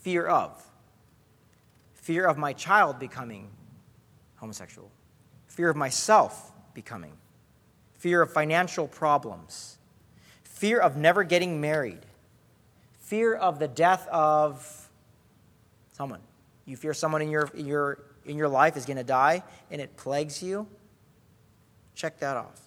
Fear 0.00 0.26
of. 0.26 0.64
Fear 1.94 2.26
of 2.26 2.38
my 2.38 2.52
child 2.52 2.98
becoming 2.98 3.50
homosexual. 4.36 4.90
Fear 5.48 5.70
of 5.70 5.76
myself 5.76 6.52
becoming. 6.74 7.12
Fear 7.98 8.22
of 8.22 8.32
financial 8.32 8.86
problems. 8.86 9.78
Fear 10.44 10.80
of 10.80 10.96
never 10.96 11.24
getting 11.24 11.60
married 11.60 12.06
fear 13.06 13.34
of 13.34 13.60
the 13.60 13.68
death 13.68 14.08
of 14.08 14.88
someone. 15.92 16.20
You 16.64 16.76
fear 16.76 16.92
someone 16.92 17.22
in 17.22 17.30
your, 17.30 17.48
your, 17.54 17.98
in 18.24 18.36
your 18.36 18.48
life 18.48 18.76
is 18.76 18.84
going 18.84 18.96
to 18.96 19.04
die 19.04 19.44
and 19.70 19.80
it 19.80 19.96
plagues 19.96 20.42
you. 20.42 20.66
Check 21.96 22.20
that 22.20 22.36
off. 22.36 22.60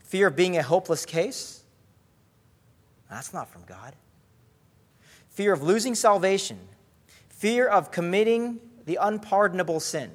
Fear 0.00 0.28
of 0.28 0.36
being 0.36 0.56
a 0.56 0.62
hopeless 0.62 1.04
case. 1.06 1.62
That's 3.08 3.32
not 3.32 3.48
from 3.48 3.62
God. 3.66 3.94
Fear 5.28 5.52
of 5.52 5.62
losing 5.62 5.94
salvation. 5.94 6.58
Fear 7.28 7.68
of 7.68 7.90
committing 7.90 8.58
the 8.86 8.98
unpardonable 9.00 9.78
sin. 9.78 10.10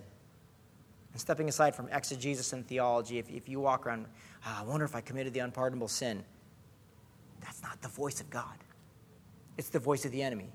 And 1.13 1.21
stepping 1.21 1.47
aside 1.47 1.75
from 1.75 1.87
exegesis 1.89 2.51
and 2.51 2.67
theology, 2.67 3.19
if, 3.19 3.29
if 3.29 3.47
you 3.47 3.59
walk 3.59 3.85
around, 3.85 4.07
oh, 4.45 4.57
I 4.59 4.63
wonder 4.63 4.85
if 4.85 4.95
I 4.95 5.01
committed 5.01 5.33
the 5.33 5.39
unpardonable 5.39 5.87
sin, 5.87 6.23
that's 7.41 7.61
not 7.61 7.81
the 7.81 7.89
voice 7.89 8.21
of 8.21 8.29
God. 8.29 8.57
It's 9.57 9.69
the 9.69 9.79
voice 9.79 10.05
of 10.05 10.11
the 10.11 10.23
enemy. 10.23 10.49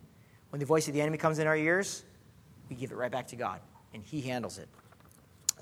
When 0.51 0.59
the 0.59 0.67
voice 0.67 0.89
of 0.89 0.95
the 0.95 1.01
enemy 1.01 1.19
comes 1.19 1.39
in 1.39 1.47
our 1.47 1.57
ears, 1.57 2.05
we 2.69 2.77
give 2.77 2.91
it 2.91 2.97
right 2.97 3.13
back 3.13 3.29
to 3.29 3.37
God, 3.37 3.61
and 3.93 4.03
He 4.03 4.21
handles 4.21 4.59
it. 4.59 4.69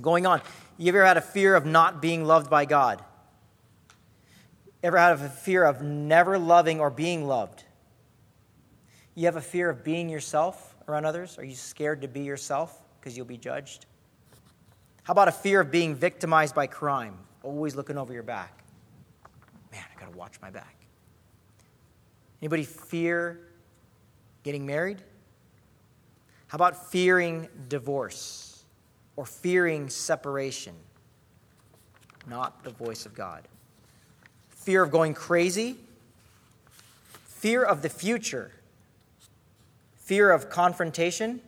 Going 0.00 0.26
on, 0.26 0.40
you 0.78 0.88
ever 0.88 1.04
had 1.04 1.16
a 1.16 1.22
fear 1.22 1.54
of 1.54 1.66
not 1.66 2.00
being 2.00 2.24
loved 2.24 2.50
by 2.50 2.64
God? 2.64 3.04
Ever 4.82 4.98
had 4.98 5.12
a 5.12 5.28
fear 5.28 5.64
of 5.64 5.82
never 5.82 6.38
loving 6.38 6.80
or 6.80 6.90
being 6.90 7.26
loved? 7.26 7.62
You 9.14 9.26
have 9.26 9.36
a 9.36 9.42
fear 9.42 9.68
of 9.68 9.84
being 9.84 10.08
yourself 10.08 10.74
around 10.88 11.04
others? 11.04 11.38
Are 11.38 11.44
you 11.44 11.54
scared 11.54 12.02
to 12.02 12.08
be 12.08 12.20
yourself 12.20 12.82
because 12.98 13.16
you'll 13.16 13.26
be 13.26 13.36
judged? 13.36 13.86
How 15.04 15.12
about 15.12 15.28
a 15.28 15.32
fear 15.32 15.60
of 15.60 15.70
being 15.70 15.94
victimized 15.94 16.54
by 16.54 16.66
crime? 16.66 17.18
Always 17.42 17.76
looking 17.76 17.98
over 17.98 18.12
your 18.12 18.22
back. 18.22 18.64
Man, 19.70 19.84
I 19.94 20.00
got 20.00 20.10
to 20.10 20.16
watch 20.16 20.40
my 20.40 20.50
back. 20.50 20.76
Anybody 22.40 22.64
fear 22.64 23.40
getting 24.42 24.64
married? 24.64 25.02
How 26.48 26.56
about 26.56 26.90
fearing 26.90 27.48
divorce 27.68 28.51
or 29.16 29.26
fearing 29.26 29.88
separation? 29.88 30.74
Not 32.28 32.64
the 32.64 32.70
voice 32.70 33.06
of 33.06 33.14
God. 33.14 33.42
Fear 34.50 34.84
of 34.84 34.90
going 34.90 35.14
crazy? 35.14 35.76
Fear 37.24 37.64
of 37.64 37.82
the 37.82 37.88
future? 37.88 38.52
Fear 39.96 40.30
of 40.30 40.48
confrontation? 40.50 41.40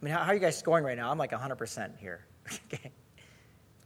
I 0.00 0.04
mean, 0.04 0.14
how, 0.14 0.22
are 0.22 0.34
you 0.34 0.40
guys 0.40 0.58
scoring 0.58 0.84
right 0.84 0.96
now? 0.96 1.10
I'm 1.10 1.18
like 1.18 1.30
100% 1.30 1.98
here. 1.98 2.24
okay. 2.72 2.90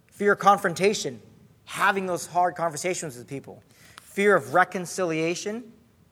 Fear 0.08 0.32
of 0.32 0.38
confrontation. 0.38 1.20
having 1.64 2.06
those 2.06 2.26
hard 2.26 2.56
conversations 2.56 3.16
with 3.16 3.28
people. 3.28 3.62
Fear 4.02 4.34
of 4.34 4.54
reconciliation. 4.54 5.62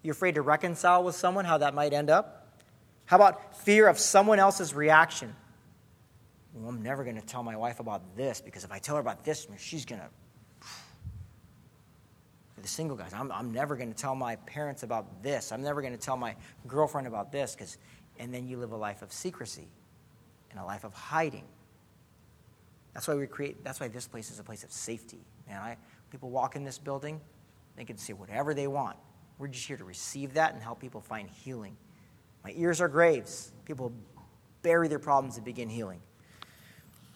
You're 0.02 0.12
afraid 0.12 0.34
to 0.36 0.42
reconcile 0.42 1.02
with 1.02 1.16
someone, 1.16 1.44
how 1.44 1.58
that 1.58 1.74
might 1.74 1.92
end 1.92 2.10
up. 2.10 2.46
How 3.06 3.16
about 3.16 3.56
fear 3.56 3.88
of 3.88 3.98
someone 3.98 4.38
else's 4.38 4.74
reaction? 4.74 5.34
Well, 6.56 6.70
I'm 6.70 6.82
never 6.82 7.04
going 7.04 7.16
to 7.16 7.26
tell 7.26 7.42
my 7.42 7.56
wife 7.56 7.80
about 7.80 8.16
this 8.16 8.40
because 8.40 8.64
if 8.64 8.72
I 8.72 8.78
tell 8.78 8.94
her 8.94 9.00
about 9.00 9.24
this, 9.24 9.46
she's 9.58 9.84
going 9.84 10.00
to. 10.00 10.08
The 12.62 12.68
single 12.68 12.96
guys, 12.96 13.12
I'm, 13.12 13.30
I'm 13.30 13.52
never 13.52 13.76
going 13.76 13.92
to 13.92 13.96
tell 13.96 14.14
my 14.14 14.36
parents 14.36 14.82
about 14.82 15.22
this. 15.22 15.52
I'm 15.52 15.62
never 15.62 15.82
going 15.82 15.92
to 15.92 16.00
tell 16.00 16.16
my 16.16 16.34
girlfriend 16.66 17.06
about 17.06 17.30
this 17.30 17.54
because, 17.54 17.76
and 18.18 18.32
then 18.32 18.48
you 18.48 18.56
live 18.56 18.72
a 18.72 18.76
life 18.76 19.02
of 19.02 19.12
secrecy 19.12 19.68
and 20.50 20.58
a 20.58 20.64
life 20.64 20.84
of 20.84 20.94
hiding. 20.94 21.44
That's 22.94 23.06
why 23.06 23.14
we 23.14 23.26
create, 23.26 23.62
that's 23.62 23.78
why 23.78 23.88
this 23.88 24.08
place 24.08 24.30
is 24.30 24.38
a 24.38 24.42
place 24.42 24.64
of 24.64 24.72
safety. 24.72 25.20
Man, 25.46 25.60
I, 25.60 25.76
people 26.10 26.30
walk 26.30 26.56
in 26.56 26.64
this 26.64 26.78
building, 26.78 27.20
they 27.76 27.84
can 27.84 27.98
say 27.98 28.14
whatever 28.14 28.54
they 28.54 28.66
want. 28.66 28.96
We're 29.38 29.48
just 29.48 29.66
here 29.66 29.76
to 29.76 29.84
receive 29.84 30.32
that 30.34 30.54
and 30.54 30.62
help 30.62 30.80
people 30.80 31.02
find 31.02 31.28
healing. 31.28 31.76
My 32.42 32.54
ears 32.56 32.80
are 32.80 32.88
graves. 32.88 33.52
People 33.66 33.92
bury 34.62 34.88
their 34.88 34.98
problems 34.98 35.36
and 35.36 35.44
begin 35.44 35.68
healing. 35.68 36.00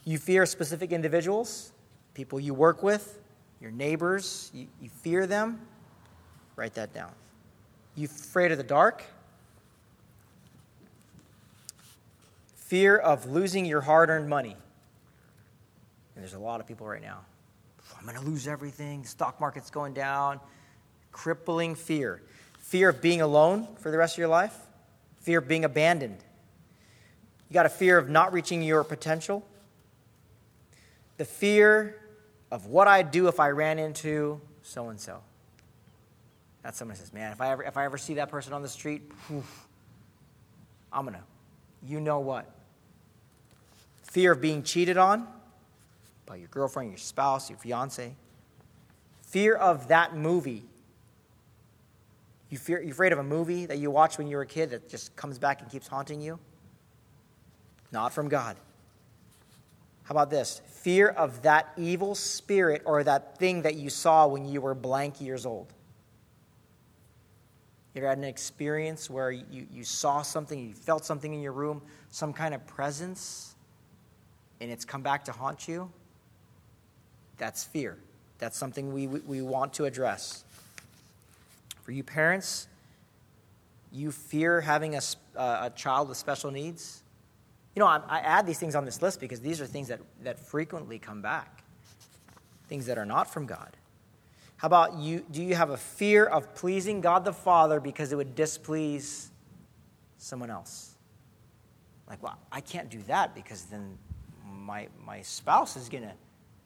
You 0.04 0.18
fear 0.18 0.46
specific 0.46 0.92
individuals, 0.92 1.72
people 2.14 2.40
you 2.40 2.54
work 2.54 2.82
with, 2.82 3.18
your 3.60 3.70
neighbors, 3.70 4.50
you, 4.54 4.66
you 4.80 4.88
fear 4.88 5.26
them. 5.26 5.60
Write 6.56 6.74
that 6.74 6.92
down. 6.94 7.12
You 7.94 8.06
afraid 8.06 8.52
of 8.52 8.58
the 8.58 8.64
dark? 8.64 9.04
Fear 12.54 12.96
of 12.96 13.26
losing 13.26 13.66
your 13.66 13.80
hard 13.80 14.10
earned 14.10 14.28
money. 14.28 14.56
And 16.14 16.24
there's 16.24 16.34
a 16.34 16.38
lot 16.38 16.60
of 16.60 16.66
people 16.66 16.86
right 16.86 17.02
now. 17.02 17.18
I'm 17.98 18.06
going 18.06 18.16
to 18.16 18.24
lose 18.24 18.48
everything. 18.48 19.02
The 19.02 19.08
stock 19.08 19.40
market's 19.40 19.70
going 19.70 19.92
down. 19.92 20.40
Crippling 21.12 21.74
fear. 21.74 22.22
Fear 22.58 22.90
of 22.90 23.02
being 23.02 23.20
alone 23.20 23.66
for 23.78 23.90
the 23.90 23.98
rest 23.98 24.14
of 24.14 24.18
your 24.18 24.28
life. 24.28 24.56
Fear 25.20 25.40
of 25.40 25.48
being 25.48 25.64
abandoned. 25.64 26.18
You 27.48 27.54
got 27.54 27.66
a 27.66 27.70
fear 27.70 27.98
of 27.98 28.08
not 28.08 28.32
reaching 28.32 28.62
your 28.62 28.84
potential. 28.84 29.44
The 31.20 31.26
fear 31.26 31.96
of 32.50 32.64
what 32.64 32.88
I'd 32.88 33.10
do 33.10 33.28
if 33.28 33.40
I 33.40 33.50
ran 33.50 33.78
into 33.78 34.40
so 34.62 34.88
and 34.88 34.98
so. 34.98 35.20
That's 36.62 36.78
someone 36.78 36.96
says, 36.96 37.12
man, 37.12 37.30
if 37.30 37.42
I 37.42 37.50
ever 37.50 37.62
if 37.62 37.76
I 37.76 37.84
ever 37.84 37.98
see 37.98 38.14
that 38.14 38.30
person 38.30 38.54
on 38.54 38.62
the 38.62 38.70
street, 38.70 39.02
whew, 39.28 39.44
I'm 40.90 41.04
gonna, 41.04 41.22
you 41.86 42.00
know 42.00 42.20
what? 42.20 42.50
Fear 44.04 44.32
of 44.32 44.40
being 44.40 44.62
cheated 44.62 44.96
on 44.96 45.28
by 46.24 46.36
your 46.36 46.48
girlfriend, 46.48 46.88
your 46.88 46.96
spouse, 46.96 47.50
your 47.50 47.58
fiance. 47.58 48.16
Fear 49.20 49.56
of 49.56 49.88
that 49.88 50.16
movie. 50.16 50.64
You 52.48 52.56
fear, 52.56 52.80
you're 52.80 52.92
afraid 52.92 53.12
of 53.12 53.18
a 53.18 53.24
movie 53.24 53.66
that 53.66 53.76
you 53.76 53.90
watched 53.90 54.16
when 54.16 54.26
you 54.26 54.36
were 54.36 54.42
a 54.44 54.46
kid 54.46 54.70
that 54.70 54.88
just 54.88 55.14
comes 55.16 55.38
back 55.38 55.60
and 55.60 55.70
keeps 55.70 55.86
haunting 55.86 56.22
you? 56.22 56.38
Not 57.92 58.14
from 58.14 58.30
God. 58.30 58.56
How 60.10 60.14
about 60.14 60.30
this? 60.30 60.60
Fear 60.66 61.10
of 61.10 61.42
that 61.42 61.70
evil 61.76 62.16
spirit 62.16 62.82
or 62.84 63.04
that 63.04 63.38
thing 63.38 63.62
that 63.62 63.76
you 63.76 63.88
saw 63.88 64.26
when 64.26 64.44
you 64.44 64.60
were 64.60 64.74
blank 64.74 65.20
years 65.20 65.46
old. 65.46 65.72
You 67.94 68.00
ever 68.00 68.08
had 68.08 68.18
an 68.18 68.24
experience 68.24 69.08
where 69.08 69.30
you, 69.30 69.68
you 69.72 69.84
saw 69.84 70.22
something, 70.22 70.58
you 70.58 70.74
felt 70.74 71.04
something 71.04 71.32
in 71.32 71.40
your 71.40 71.52
room, 71.52 71.80
some 72.10 72.32
kind 72.32 72.54
of 72.54 72.66
presence, 72.66 73.54
and 74.60 74.68
it's 74.68 74.84
come 74.84 75.00
back 75.00 75.24
to 75.26 75.32
haunt 75.32 75.68
you? 75.68 75.88
That's 77.38 77.62
fear. 77.62 77.96
That's 78.40 78.58
something 78.58 78.92
we, 78.92 79.06
we 79.06 79.42
want 79.42 79.74
to 79.74 79.84
address. 79.84 80.42
For 81.84 81.92
you 81.92 82.02
parents, 82.02 82.66
you 83.92 84.10
fear 84.10 84.60
having 84.60 84.96
a, 84.96 85.00
uh, 85.36 85.68
a 85.68 85.70
child 85.76 86.08
with 86.08 86.18
special 86.18 86.50
needs. 86.50 87.04
You 87.74 87.80
know, 87.80 87.86
I, 87.86 88.00
I 88.08 88.18
add 88.18 88.46
these 88.46 88.58
things 88.58 88.74
on 88.74 88.84
this 88.84 89.00
list 89.00 89.20
because 89.20 89.40
these 89.40 89.60
are 89.60 89.66
things 89.66 89.88
that, 89.88 90.00
that 90.22 90.38
frequently 90.38 90.98
come 90.98 91.22
back, 91.22 91.62
things 92.68 92.86
that 92.86 92.98
are 92.98 93.06
not 93.06 93.32
from 93.32 93.46
God. 93.46 93.76
How 94.56 94.66
about 94.66 94.98
you? 94.98 95.24
Do 95.30 95.42
you 95.42 95.54
have 95.54 95.70
a 95.70 95.76
fear 95.76 96.26
of 96.26 96.54
pleasing 96.54 97.00
God 97.00 97.24
the 97.24 97.32
Father 97.32 97.80
because 97.80 98.12
it 98.12 98.16
would 98.16 98.34
displease 98.34 99.30
someone 100.18 100.50
else? 100.50 100.94
Like, 102.08 102.22
well, 102.22 102.38
I 102.52 102.60
can't 102.60 102.90
do 102.90 103.00
that 103.02 103.34
because 103.34 103.62
then 103.64 103.96
my, 104.44 104.88
my 105.06 105.22
spouse 105.22 105.76
is 105.76 105.88
going 105.88 106.02
to 106.02 106.12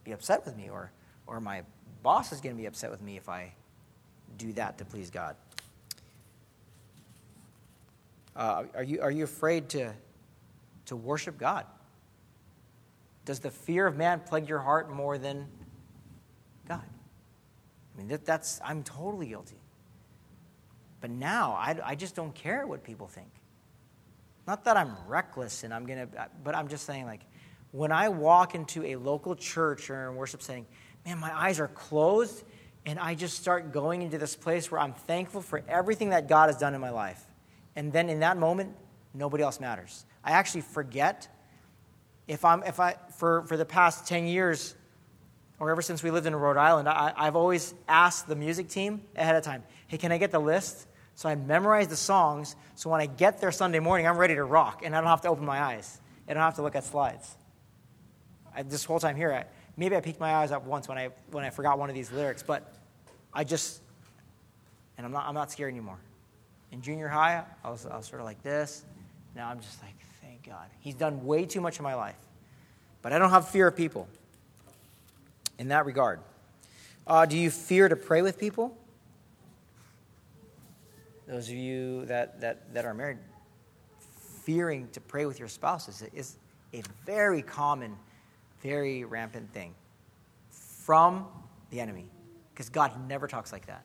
be 0.02 0.12
upset 0.12 0.44
with 0.44 0.56
me, 0.56 0.68
or, 0.70 0.90
or 1.26 1.40
my 1.40 1.62
boss 2.02 2.32
is 2.32 2.40
going 2.40 2.56
to 2.56 2.60
be 2.60 2.66
upset 2.66 2.90
with 2.90 3.00
me 3.00 3.16
if 3.16 3.28
I 3.28 3.52
do 4.38 4.52
that 4.54 4.78
to 4.78 4.84
please 4.84 5.10
God. 5.10 5.36
Uh, 8.34 8.64
are, 8.74 8.82
you, 8.82 9.00
are 9.00 9.10
you 9.10 9.24
afraid 9.24 9.68
to, 9.68 9.92
to 10.86 10.96
worship 10.96 11.38
God? 11.38 11.66
Does 13.24 13.40
the 13.40 13.50
fear 13.50 13.86
of 13.86 13.96
man 13.96 14.20
plague 14.20 14.48
your 14.48 14.60
heart 14.60 14.90
more 14.90 15.16
than 15.18 15.46
God? 16.68 16.82
I 17.94 17.98
mean, 17.98 18.08
that, 18.08 18.24
that's, 18.24 18.60
I'm 18.64 18.82
totally 18.82 19.28
guilty. 19.28 19.56
But 21.00 21.10
now, 21.10 21.52
I, 21.52 21.76
I 21.84 21.94
just 21.94 22.14
don't 22.14 22.34
care 22.34 22.66
what 22.66 22.82
people 22.82 23.06
think. 23.06 23.28
Not 24.46 24.64
that 24.64 24.76
I'm 24.76 24.94
reckless 25.06 25.64
and 25.64 25.72
I'm 25.72 25.86
going 25.86 26.06
to, 26.06 26.28
but 26.42 26.54
I'm 26.54 26.68
just 26.68 26.84
saying, 26.86 27.06
like, 27.06 27.20
when 27.72 27.92
I 27.92 28.08
walk 28.08 28.54
into 28.54 28.84
a 28.84 28.96
local 28.96 29.34
church 29.34 29.90
or 29.90 30.06
a 30.06 30.12
worship 30.12 30.42
setting, 30.42 30.66
man, 31.04 31.18
my 31.18 31.36
eyes 31.36 31.60
are 31.60 31.68
closed 31.68 32.44
and 32.86 32.98
I 32.98 33.14
just 33.14 33.38
start 33.38 33.72
going 33.72 34.02
into 34.02 34.18
this 34.18 34.36
place 34.36 34.70
where 34.70 34.80
I'm 34.80 34.92
thankful 34.92 35.40
for 35.40 35.62
everything 35.68 36.10
that 36.10 36.28
God 36.28 36.48
has 36.48 36.56
done 36.58 36.74
in 36.74 36.80
my 36.80 36.90
life. 36.90 37.22
And 37.74 37.92
then 37.92 38.08
in 38.08 38.20
that 38.20 38.36
moment, 38.36 38.74
nobody 39.12 39.42
else 39.42 39.58
matters. 39.58 40.04
I 40.24 40.32
actually 40.32 40.62
forget 40.62 41.28
if 42.26 42.44
I'm 42.44 42.62
if 42.62 42.80
I 42.80 42.96
for, 43.16 43.42
for 43.42 43.56
the 43.56 43.64
past 43.64 44.06
10 44.06 44.26
years 44.26 44.74
or 45.60 45.70
ever 45.70 45.82
since 45.82 46.02
we 46.02 46.10
lived 46.10 46.26
in 46.26 46.34
Rhode 46.34 46.56
Island, 46.56 46.88
I, 46.88 47.12
I've 47.16 47.36
always 47.36 47.74
asked 47.86 48.26
the 48.26 48.34
music 48.34 48.68
team 48.68 49.02
ahead 49.14 49.36
of 49.36 49.44
time, 49.44 49.62
hey, 49.86 49.98
can 49.98 50.10
I 50.10 50.18
get 50.18 50.30
the 50.30 50.40
list? 50.40 50.86
So 51.14 51.28
I 51.28 51.36
memorize 51.36 51.86
the 51.86 51.96
songs 51.96 52.56
so 52.74 52.90
when 52.90 53.00
I 53.00 53.06
get 53.06 53.40
there 53.40 53.52
Sunday 53.52 53.78
morning, 53.78 54.06
I'm 54.06 54.16
ready 54.16 54.34
to 54.34 54.44
rock 54.44 54.82
and 54.84 54.96
I 54.96 55.00
don't 55.00 55.08
have 55.08 55.20
to 55.22 55.28
open 55.28 55.44
my 55.44 55.60
eyes. 55.60 56.00
I 56.28 56.34
don't 56.34 56.42
have 56.42 56.56
to 56.56 56.62
look 56.62 56.74
at 56.74 56.84
slides. 56.84 57.36
I, 58.54 58.62
this 58.62 58.84
whole 58.84 58.98
time 58.98 59.16
here, 59.16 59.32
I, 59.32 59.44
maybe 59.76 59.94
I 59.94 60.00
peeked 60.00 60.20
my 60.20 60.34
eyes 60.34 60.50
up 60.50 60.64
once 60.64 60.88
when 60.88 60.98
I, 60.98 61.10
when 61.30 61.44
I 61.44 61.50
forgot 61.50 61.78
one 61.78 61.88
of 61.88 61.94
these 61.94 62.10
lyrics, 62.10 62.42
but 62.42 62.74
I 63.32 63.44
just, 63.44 63.80
and 64.96 65.06
I'm 65.06 65.12
not, 65.12 65.26
I'm 65.26 65.34
not 65.34 65.52
scared 65.52 65.70
anymore. 65.70 65.98
In 66.72 66.82
junior 66.82 67.08
high, 67.08 67.44
I 67.62 67.70
was, 67.70 67.86
I 67.86 67.96
was 67.96 68.06
sort 68.06 68.20
of 68.20 68.26
like 68.26 68.42
this. 68.42 68.84
Now 69.36 69.48
I'm 69.48 69.60
just 69.60 69.82
like, 69.82 69.94
God. 70.46 70.68
He's 70.80 70.94
done 70.94 71.24
way 71.24 71.46
too 71.46 71.60
much 71.60 71.78
in 71.78 71.82
my 71.82 71.94
life. 71.94 72.18
But 73.02 73.12
I 73.12 73.18
don't 73.18 73.30
have 73.30 73.48
fear 73.48 73.68
of 73.68 73.76
people 73.76 74.08
in 75.58 75.68
that 75.68 75.86
regard. 75.86 76.20
Uh, 77.06 77.26
do 77.26 77.36
you 77.36 77.50
fear 77.50 77.88
to 77.88 77.96
pray 77.96 78.22
with 78.22 78.38
people? 78.38 78.76
Those 81.26 81.48
of 81.48 81.54
you 81.54 82.04
that, 82.06 82.40
that, 82.40 82.72
that 82.74 82.84
are 82.84 82.94
married, 82.94 83.18
fearing 84.42 84.88
to 84.92 85.00
pray 85.00 85.26
with 85.26 85.38
your 85.38 85.48
spouse 85.48 85.88
is, 86.12 86.36
a 86.72 86.82
very 87.06 87.40
common 87.40 87.96
very 88.64 89.04
rampant 89.04 89.52
thing 89.52 89.74
from 90.50 91.26
the 91.70 91.78
enemy. 91.78 92.06
Because 92.52 92.68
God 92.68 92.92
never 93.08 93.28
talks 93.28 93.52
like 93.52 93.66
that. 93.66 93.84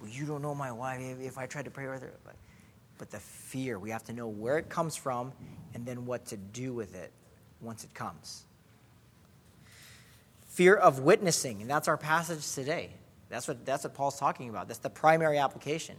Well, 0.00 0.08
you 0.08 0.24
don't 0.24 0.40
know 0.40 0.54
my 0.54 0.70
wife 0.70 1.18
if 1.20 1.36
I 1.36 1.46
tried 1.46 1.64
to 1.64 1.70
pray 1.70 1.88
with 1.88 2.02
her. 2.02 2.12
But 2.98 3.10
the 3.10 3.18
fear, 3.18 3.78
we 3.78 3.90
have 3.90 4.04
to 4.04 4.12
know 4.12 4.28
where 4.28 4.58
it 4.58 4.68
comes 4.68 4.96
from 4.96 5.32
and 5.74 5.84
then 5.84 6.06
what 6.06 6.26
to 6.26 6.36
do 6.36 6.72
with 6.72 6.94
it 6.94 7.12
once 7.60 7.84
it 7.84 7.92
comes. 7.94 8.44
Fear 10.48 10.76
of 10.76 11.00
witnessing, 11.00 11.60
and 11.60 11.70
that's 11.70 11.88
our 11.88 11.98
passage 11.98 12.50
today. 12.54 12.90
That's 13.28 13.46
what, 13.46 13.66
that's 13.66 13.84
what 13.84 13.94
Paul's 13.94 14.18
talking 14.18 14.48
about. 14.48 14.68
That's 14.68 14.78
the 14.80 14.90
primary 14.90 15.38
application. 15.38 15.96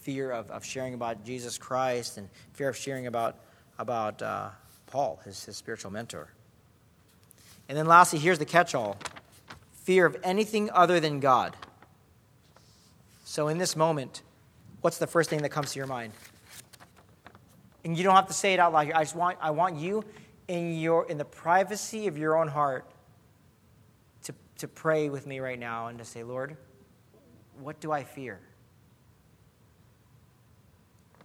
Fear 0.00 0.32
of, 0.32 0.50
of 0.50 0.64
sharing 0.64 0.92
about 0.92 1.24
Jesus 1.24 1.56
Christ 1.56 2.18
and 2.18 2.28
fear 2.52 2.68
of 2.68 2.76
sharing 2.76 3.06
about, 3.06 3.36
about 3.78 4.20
uh, 4.20 4.50
Paul, 4.86 5.20
his, 5.24 5.44
his 5.44 5.56
spiritual 5.56 5.90
mentor. 5.90 6.28
And 7.68 7.78
then 7.78 7.86
lastly, 7.86 8.18
here's 8.18 8.38
the 8.38 8.44
catch 8.44 8.74
all 8.74 8.98
fear 9.72 10.06
of 10.06 10.16
anything 10.22 10.70
other 10.70 10.98
than 10.98 11.20
God. 11.20 11.56
So 13.24 13.48
in 13.48 13.58
this 13.58 13.76
moment, 13.76 14.22
what's 14.84 14.98
the 14.98 15.06
first 15.06 15.30
thing 15.30 15.40
that 15.40 15.48
comes 15.48 15.72
to 15.72 15.78
your 15.78 15.86
mind? 15.86 16.12
And 17.84 17.96
you 17.96 18.04
don't 18.04 18.14
have 18.14 18.26
to 18.26 18.34
say 18.34 18.52
it 18.52 18.60
out 18.60 18.74
loud. 18.74 18.92
I 18.92 19.02
just 19.02 19.16
want, 19.16 19.38
I 19.40 19.50
want 19.50 19.76
you 19.76 20.04
in, 20.46 20.78
your, 20.78 21.06
in 21.06 21.16
the 21.16 21.24
privacy 21.24 22.06
of 22.06 22.18
your 22.18 22.36
own 22.36 22.48
heart 22.48 22.84
to, 24.24 24.34
to 24.58 24.68
pray 24.68 25.08
with 25.08 25.26
me 25.26 25.40
right 25.40 25.58
now 25.58 25.86
and 25.86 25.98
to 26.00 26.04
say, 26.04 26.22
Lord, 26.22 26.58
what 27.58 27.80
do 27.80 27.92
I 27.92 28.04
fear? 28.04 28.40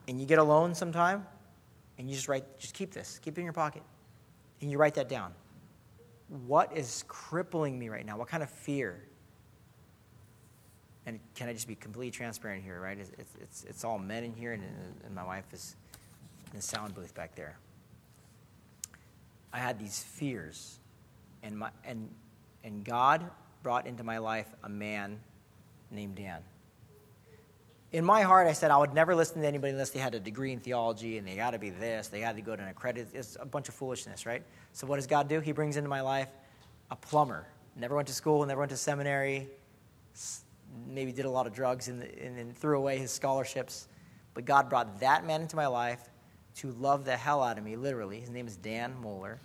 And 0.08 0.22
you 0.22 0.26
get 0.26 0.40
alone 0.40 0.74
sometime, 0.74 1.28
and 1.98 2.10
you 2.10 2.16
just 2.16 2.30
write, 2.30 2.46
just 2.60 2.74
keep 2.74 2.94
this, 2.94 3.20
keep 3.22 3.38
it 3.38 3.42
in 3.42 3.44
your 3.44 3.52
pocket, 3.52 3.84
and 4.62 4.72
you 4.72 4.78
write 4.78 4.94
that 4.94 5.10
down. 5.10 5.34
what 6.48 6.78
is 6.78 7.04
crippling 7.10 7.78
me 7.78 7.90
right 7.90 8.06
now? 8.06 8.18
What 8.18 8.30
kind 8.30 8.42
of 8.42 8.50
fear? 8.50 9.04
And 11.10 11.20
can 11.34 11.50
I 11.50 11.54
just 11.54 11.68
be 11.68 11.74
completely 11.74 12.12
transparent 12.12 12.64
here, 12.64 12.80
right? 12.80 12.96
It's, 13.00 13.34
it's, 13.42 13.64
it's 13.64 13.84
all 13.84 13.98
men 13.98 14.24
in 14.24 14.32
here, 14.32 14.52
and, 14.52 14.64
and 15.04 15.16
my 15.16 15.24
wife 15.24 15.46
is 15.52 15.76
in 16.52 16.58
the 16.58 16.62
sound 16.62 16.94
booth 16.94 17.16
back 17.16 17.34
there. 17.34 17.58
I 19.52 19.58
had 19.58 19.80
these 19.80 20.04
fears, 20.04 20.78
and, 21.42 21.58
my, 21.58 21.72
and, 21.84 22.12
and 22.64 22.86
God 22.86 23.28
brought 23.64 23.88
into 23.88 24.04
my 24.04 24.20
life 24.20 24.46
a 24.64 24.70
man 24.70 25.20
named 25.90 26.14
Dan. 26.14 26.44
In 27.92 28.06
my 28.06 28.22
heart, 28.22 28.46
I 28.46 28.54
said 28.54 28.70
I 28.70 28.78
would 28.78 28.94
never 28.94 29.16
listen 29.16 29.42
to 29.42 29.48
anybody 29.48 29.72
unless 29.72 29.90
they 29.90 30.00
had 30.00 30.14
a 30.14 30.20
degree 30.20 30.54
in 30.54 30.60
theology 30.60 31.18
and 31.18 31.28
they 31.28 31.36
got 31.36 31.52
to 31.52 31.58
be 31.58 31.72
this, 31.72 32.10
they 32.10 32.20
had 32.20 32.36
to 32.36 32.44
go 32.44 32.56
to 32.56 32.62
an 32.62 32.70
accredited. 32.70 33.16
It's 33.16 33.36
a 33.40 33.48
bunch 33.48 33.68
of 33.68 33.74
foolishness, 33.74 34.28
right? 34.28 34.44
So, 34.74 34.86
what 34.86 34.98
does 34.98 35.08
God 35.08 35.28
do? 35.28 35.40
He 35.40 35.54
brings 35.54 35.76
into 35.76 35.90
my 35.90 36.02
life 36.02 36.30
a 36.92 36.96
plumber. 36.96 37.48
Never 37.76 37.96
went 37.96 38.08
to 38.10 38.14
school, 38.14 38.46
never 38.46 38.60
went 38.60 38.70
to 38.70 38.78
seminary, 38.78 39.48
maybe 40.88 41.12
did 41.12 41.26
a 41.26 41.30
lot 41.30 41.48
of 41.48 41.54
drugs 41.54 41.88
and, 41.88 42.04
and, 42.04 42.58
threw 42.58 42.78
away 42.78 42.98
his 42.98 43.12
scholarships. 43.12 43.88
But 44.34 44.46
God 44.46 44.70
brought 44.70 45.00
that 45.00 45.26
man 45.26 45.42
into 45.42 45.56
my 45.56 45.68
life 45.68 46.10
to 46.58 46.72
love 46.72 47.06
the 47.06 47.16
hell 47.16 47.44
out 47.44 47.58
of 47.58 47.64
me, 47.64 47.76
literally. 47.76 48.20
His 48.20 48.30
name 48.30 48.48
is 48.48 48.56
Dan 48.56 48.94
Moeller. 49.02 49.40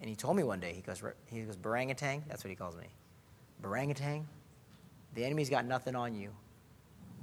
And 0.00 0.08
he 0.08 0.16
told 0.16 0.36
me 0.36 0.42
one 0.42 0.60
day, 0.60 0.72
he 0.72 0.82
goes, 0.82 1.02
he 1.26 1.42
goes, 1.42 1.56
Barangatang, 1.56 2.22
that's 2.28 2.44
what 2.44 2.50
he 2.50 2.56
calls 2.56 2.76
me. 2.76 2.86
Barangatang, 3.62 4.24
the 5.14 5.24
enemy's 5.24 5.48
got 5.48 5.64
nothing 5.64 5.94
on 5.94 6.14
you. 6.14 6.30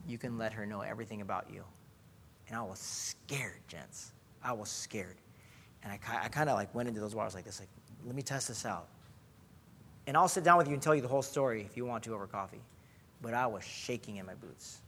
You 0.08 0.18
can 0.18 0.38
let 0.38 0.54
her 0.54 0.66
know 0.66 0.82
everything 0.82 1.22
about 1.22 1.48
you. 1.54 1.64
And 2.48 2.58
I 2.58 2.64
was 2.64 2.80
scared, 2.80 3.60
gents. 3.68 4.12
I 4.44 4.54
was 4.54 4.70
scared. 4.70 5.18
And 5.84 5.92
I, 5.92 6.00
I 6.24 6.28
kind 6.28 6.50
of 6.50 6.56
like 6.56 6.74
went 6.74 6.90
into 6.90 7.00
those 7.00 7.16
waters 7.16 7.36
like 7.36 7.46
this, 7.46 7.60
like, 7.60 7.70
let 8.06 8.16
me 8.16 8.22
test 8.22 8.48
this 8.48 8.66
out. 8.66 8.88
And 10.08 10.18
I'll 10.18 10.28
sit 10.28 10.44
down 10.44 10.58
with 10.58 10.68
you 10.68 10.74
and 10.74 10.82
tell 10.82 10.96
you 10.96 11.02
the 11.02 11.08
whole 11.08 11.22
story 11.22 11.62
if 11.62 11.78
you 11.78 11.86
want 11.86 12.04
to 12.06 12.14
over 12.14 12.26
coffee. 12.26 12.62
But 13.22 13.34
I 13.34 13.48
was 13.48 13.64
shaking 13.64 14.18
in 14.18 14.26
my 14.26 14.34
boots. 14.34 14.82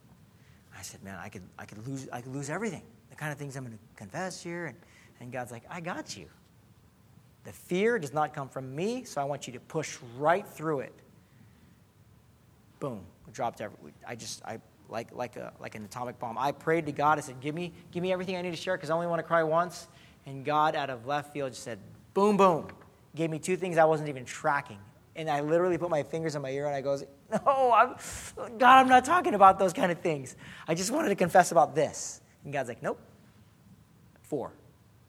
I 0.77 0.81
said, 0.81 1.03
man, 1.03 1.17
I 1.21 1.29
could, 1.29 1.43
I 1.57 1.65
could, 1.65 1.87
lose, 1.87 2.09
I 2.11 2.21
could 2.21 2.33
lose 2.33 2.49
everything. 2.49 2.83
The 3.09 3.15
kind 3.15 3.31
of 3.31 3.37
things 3.37 3.55
I'm 3.55 3.63
going 3.63 3.77
to 3.77 3.83
confess 3.95 4.41
here. 4.41 4.65
And, 4.65 4.77
and 5.19 5.31
God's 5.31 5.51
like, 5.51 5.63
I 5.69 5.79
got 5.81 6.17
you. 6.17 6.25
The 7.43 7.51
fear 7.51 7.99
does 7.99 8.13
not 8.13 8.33
come 8.33 8.49
from 8.49 8.75
me, 8.75 9.03
so 9.03 9.21
I 9.21 9.25
want 9.25 9.47
you 9.47 9.53
to 9.53 9.59
push 9.59 9.97
right 10.17 10.47
through 10.47 10.79
it. 10.79 10.93
Boom, 12.79 13.01
We 13.27 13.33
dropped 13.33 13.61
every. 13.61 13.77
I 14.07 14.15
just, 14.15 14.43
I 14.45 14.59
like 14.89 15.13
like 15.13 15.35
a 15.35 15.53
like 15.59 15.75
an 15.75 15.85
atomic 15.85 16.19
bomb. 16.19 16.37
I 16.37 16.51
prayed 16.51 16.85
to 16.85 16.91
God. 16.91 17.17
I 17.17 17.21
said, 17.21 17.39
"Give 17.39 17.55
me, 17.55 17.73
give 17.91 18.03
me 18.03 18.11
everything 18.11 18.35
I 18.35 18.41
need 18.41 18.51
to 18.51 18.57
share, 18.57 18.75
because 18.75 18.89
I 18.89 18.93
only 18.93 19.07
want 19.07 19.19
to 19.19 19.23
cry 19.23 19.43
once." 19.43 19.87
And 20.25 20.43
God, 20.43 20.75
out 20.75 20.89
of 20.89 21.05
left 21.05 21.33
field, 21.33 21.51
just 21.51 21.63
said, 21.63 21.79
"Boom, 22.13 22.35
boom," 22.37 22.67
gave 23.15 23.29
me 23.29 23.39
two 23.39 23.57
things 23.57 23.77
I 23.77 23.85
wasn't 23.85 24.09
even 24.09 24.25
tracking. 24.25 24.79
And 25.15 25.29
I 25.29 25.41
literally 25.41 25.77
put 25.77 25.89
my 25.89 26.03
fingers 26.03 26.35
in 26.35 26.41
my 26.41 26.49
ear 26.49 26.65
and 26.65 26.75
I 26.75 26.81
goes, 26.81 27.03
"No, 27.45 27.71
I'm, 27.71 27.95
God, 28.57 28.79
I'm 28.79 28.87
not 28.87 29.05
talking 29.05 29.33
about 29.33 29.59
those 29.59 29.73
kind 29.73 29.91
of 29.91 29.99
things. 29.99 30.35
I 30.67 30.75
just 30.75 30.91
wanted 30.91 31.09
to 31.09 31.15
confess 31.15 31.51
about 31.51 31.75
this." 31.75 32.21
And 32.43 32.53
God's 32.53 32.69
like, 32.69 32.83
"Nope, 32.83 32.99
four, 34.21 34.51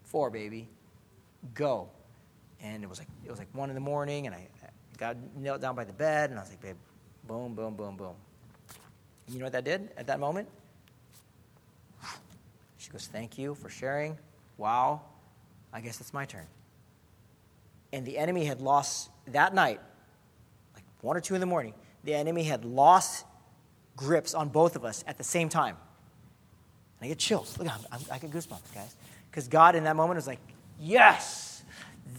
four, 0.05 0.31
baby, 0.31 0.69
go." 1.55 1.89
And 2.61 2.83
it 2.83 2.89
was 2.89 2.99
like 2.99 3.09
it 3.25 3.31
was 3.31 3.39
like 3.39 3.49
one 3.53 3.71
in 3.71 3.75
the 3.75 3.81
morning, 3.81 4.27
and 4.27 4.35
I 4.35 4.49
got 4.97 5.17
knelt 5.37 5.61
down 5.61 5.75
by 5.75 5.85
the 5.85 5.93
bed, 5.93 6.31
and 6.31 6.39
I 6.39 6.43
was 6.43 6.51
like, 6.51 6.61
"Babe." 6.61 6.77
Boom, 7.27 7.55
boom, 7.55 7.75
boom, 7.75 7.97
boom. 7.97 8.15
You 9.29 9.39
know 9.39 9.47
what 9.47 9.53
that 9.53 9.65
did 9.65 9.89
at 9.97 10.07
that 10.09 10.21
moment? 10.21 10.49
She 12.77 12.91
goes, 12.91 13.07
Thank 13.07 13.39
you 13.39 13.55
for 13.55 13.71
sharing. 13.71 14.19
Wow. 14.59 15.01
I 15.73 15.81
guess 15.81 16.01
it's 16.01 16.13
my 16.13 16.27
turn. 16.27 16.47
And 17.93 18.05
the 18.05 18.19
enemy 18.19 18.45
had 18.45 18.61
lost 18.61 19.11
that 19.29 19.55
night, 19.55 19.81
like 20.75 20.85
one 21.01 21.17
or 21.17 21.21
two 21.21 21.35
in 21.35 21.41
the 21.41 21.47
morning, 21.47 21.73
the 22.05 22.15
enemy 22.15 22.45
had 22.45 22.65
lost 22.65 23.25
grips 23.97 24.35
on 24.35 24.49
both 24.49 24.77
of 24.77 24.85
us 24.85 25.03
at 25.07 25.19
the 25.19 25.25
same 25.25 25.49
time. 25.49 25.77
And 27.01 27.07
I 27.07 27.09
get 27.09 27.19
chills. 27.19 27.59
Look, 27.59 27.69
I'm, 27.69 28.01
i 28.11 28.19
get 28.19 28.31
goosebumps, 28.31 28.75
guys. 28.75 28.95
Because 29.31 29.49
God 29.49 29.75
in 29.75 29.85
that 29.85 29.97
moment 29.97 30.17
was 30.17 30.27
like, 30.27 30.41
Yes, 30.81 31.63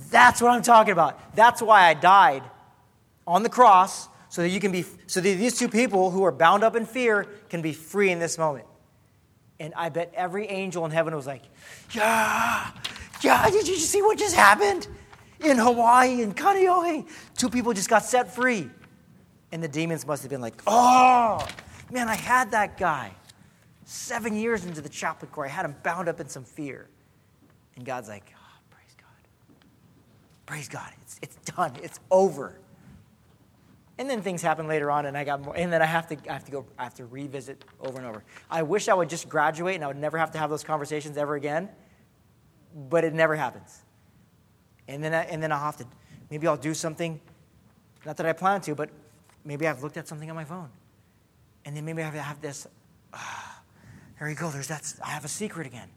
that's 0.09 0.41
what 0.41 0.51
I'm 0.51 0.61
talking 0.61 0.93
about. 0.93 1.35
That's 1.35 1.61
why 1.61 1.85
I 1.85 1.93
died 1.93 2.43
on 3.27 3.43
the 3.43 3.49
cross 3.49 4.07
so 4.29 4.41
that 4.41 4.49
you 4.49 4.59
can 4.59 4.71
be 4.71 4.85
so 5.07 5.21
that 5.21 5.35
these 5.35 5.57
two 5.57 5.69
people 5.69 6.11
who 6.11 6.23
are 6.23 6.31
bound 6.31 6.63
up 6.63 6.75
in 6.75 6.85
fear 6.85 7.27
can 7.49 7.61
be 7.61 7.73
free 7.73 8.11
in 8.11 8.19
this 8.19 8.37
moment. 8.37 8.65
And 9.59 9.73
I 9.75 9.89
bet 9.89 10.13
every 10.15 10.47
angel 10.47 10.85
in 10.85 10.91
heaven 10.91 11.15
was 11.15 11.27
like, 11.27 11.43
Yeah, 11.91 12.71
yeah, 13.21 13.49
did 13.49 13.67
you 13.67 13.75
see 13.75 14.01
what 14.01 14.17
just 14.17 14.35
happened? 14.35 14.87
In 15.41 15.57
Hawaii, 15.57 16.21
in 16.21 16.33
Kaneohe, 16.33 17.07
two 17.37 17.49
people 17.49 17.73
just 17.73 17.89
got 17.89 18.03
set 18.03 18.33
free. 18.33 18.69
And 19.55 19.63
the 19.63 19.69
demons 19.69 20.05
must 20.05 20.21
have 20.21 20.29
been 20.29 20.41
like, 20.41 20.61
Oh, 20.67 21.47
man, 21.89 22.09
I 22.09 22.15
had 22.15 22.51
that 22.51 22.77
guy. 22.77 23.13
Seven 23.85 24.35
years 24.35 24.65
into 24.65 24.81
the 24.81 24.89
chaplain 24.89 25.31
corps, 25.31 25.45
I 25.45 25.47
had 25.47 25.63
him 25.63 25.77
bound 25.81 26.09
up 26.09 26.19
in 26.19 26.27
some 26.27 26.43
fear. 26.43 26.89
And 27.77 27.85
God's 27.85 28.09
like, 28.09 28.33
oh, 28.35 28.59
Praise 28.69 28.95
God. 28.97 29.55
Praise 30.45 30.67
God. 30.67 30.89
It's, 31.01 31.19
it's 31.21 31.37
done. 31.55 31.71
It's 31.81 32.01
over. 32.11 32.59
And 33.97 34.09
then 34.09 34.21
things 34.21 34.41
happen 34.41 34.67
later 34.67 34.91
on, 34.91 35.05
and 35.05 35.17
I 35.17 35.23
got 35.23 35.41
more, 35.41 35.55
and 35.55 35.71
then 35.71 35.81
I 35.81 35.85
have 35.85 36.07
to, 36.07 36.17
I 36.29 36.33
have 36.33 36.43
to 36.43 36.51
go, 36.51 36.65
I 36.77 36.83
have 36.83 36.95
to 36.95 37.05
revisit 37.05 37.63
over 37.79 37.97
and 37.97 38.05
over. 38.05 38.25
I 38.51 38.61
wish 38.61 38.89
I 38.89 38.93
would 38.93 39.09
just 39.09 39.29
graduate 39.29 39.75
and 39.75 39.85
I 39.85 39.87
would 39.87 39.95
never 39.95 40.17
have 40.17 40.31
to 40.31 40.37
have 40.37 40.49
those 40.49 40.65
conversations 40.65 41.15
ever 41.15 41.35
again, 41.35 41.69
but 42.89 43.05
it 43.05 43.13
never 43.13 43.37
happens. 43.37 43.83
And 44.89 45.01
then, 45.01 45.13
I, 45.13 45.23
and 45.23 45.41
then 45.41 45.53
I'll 45.53 45.59
have 45.59 45.77
to, 45.77 45.85
maybe 46.29 46.45
I'll 46.45 46.57
do 46.57 46.73
something, 46.73 47.21
not 48.05 48.17
that 48.17 48.25
I 48.25 48.33
plan 48.33 48.59
to, 48.59 48.75
but 48.75 48.89
maybe 49.45 49.67
I've 49.67 49.81
looked 49.81 49.97
at 49.97 50.07
something 50.07 50.29
on 50.29 50.35
my 50.35 50.43
phone, 50.43 50.69
and 51.63 51.77
then 51.77 51.85
maybe 51.85 52.01
I 52.01 52.09
have 52.09 52.41
this. 52.41 52.67
Ah, 53.13 53.61
there 54.19 54.29
you 54.29 54.35
go. 54.35 54.49
There's 54.49 54.67
that. 54.67 54.93
I 55.03 55.11
have 55.11 55.23
a 55.23 55.29
secret 55.29 55.67
again. 55.67 55.89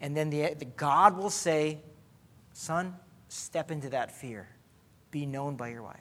And 0.00 0.16
then 0.16 0.30
the, 0.30 0.54
the 0.54 0.64
God 0.64 1.16
will 1.16 1.30
say, 1.30 1.78
"Son, 2.52 2.94
step 3.28 3.70
into 3.70 3.88
that 3.90 4.12
fear. 4.12 4.48
Be 5.10 5.26
known 5.26 5.56
by 5.56 5.68
your 5.68 5.82
wife." 5.82 5.96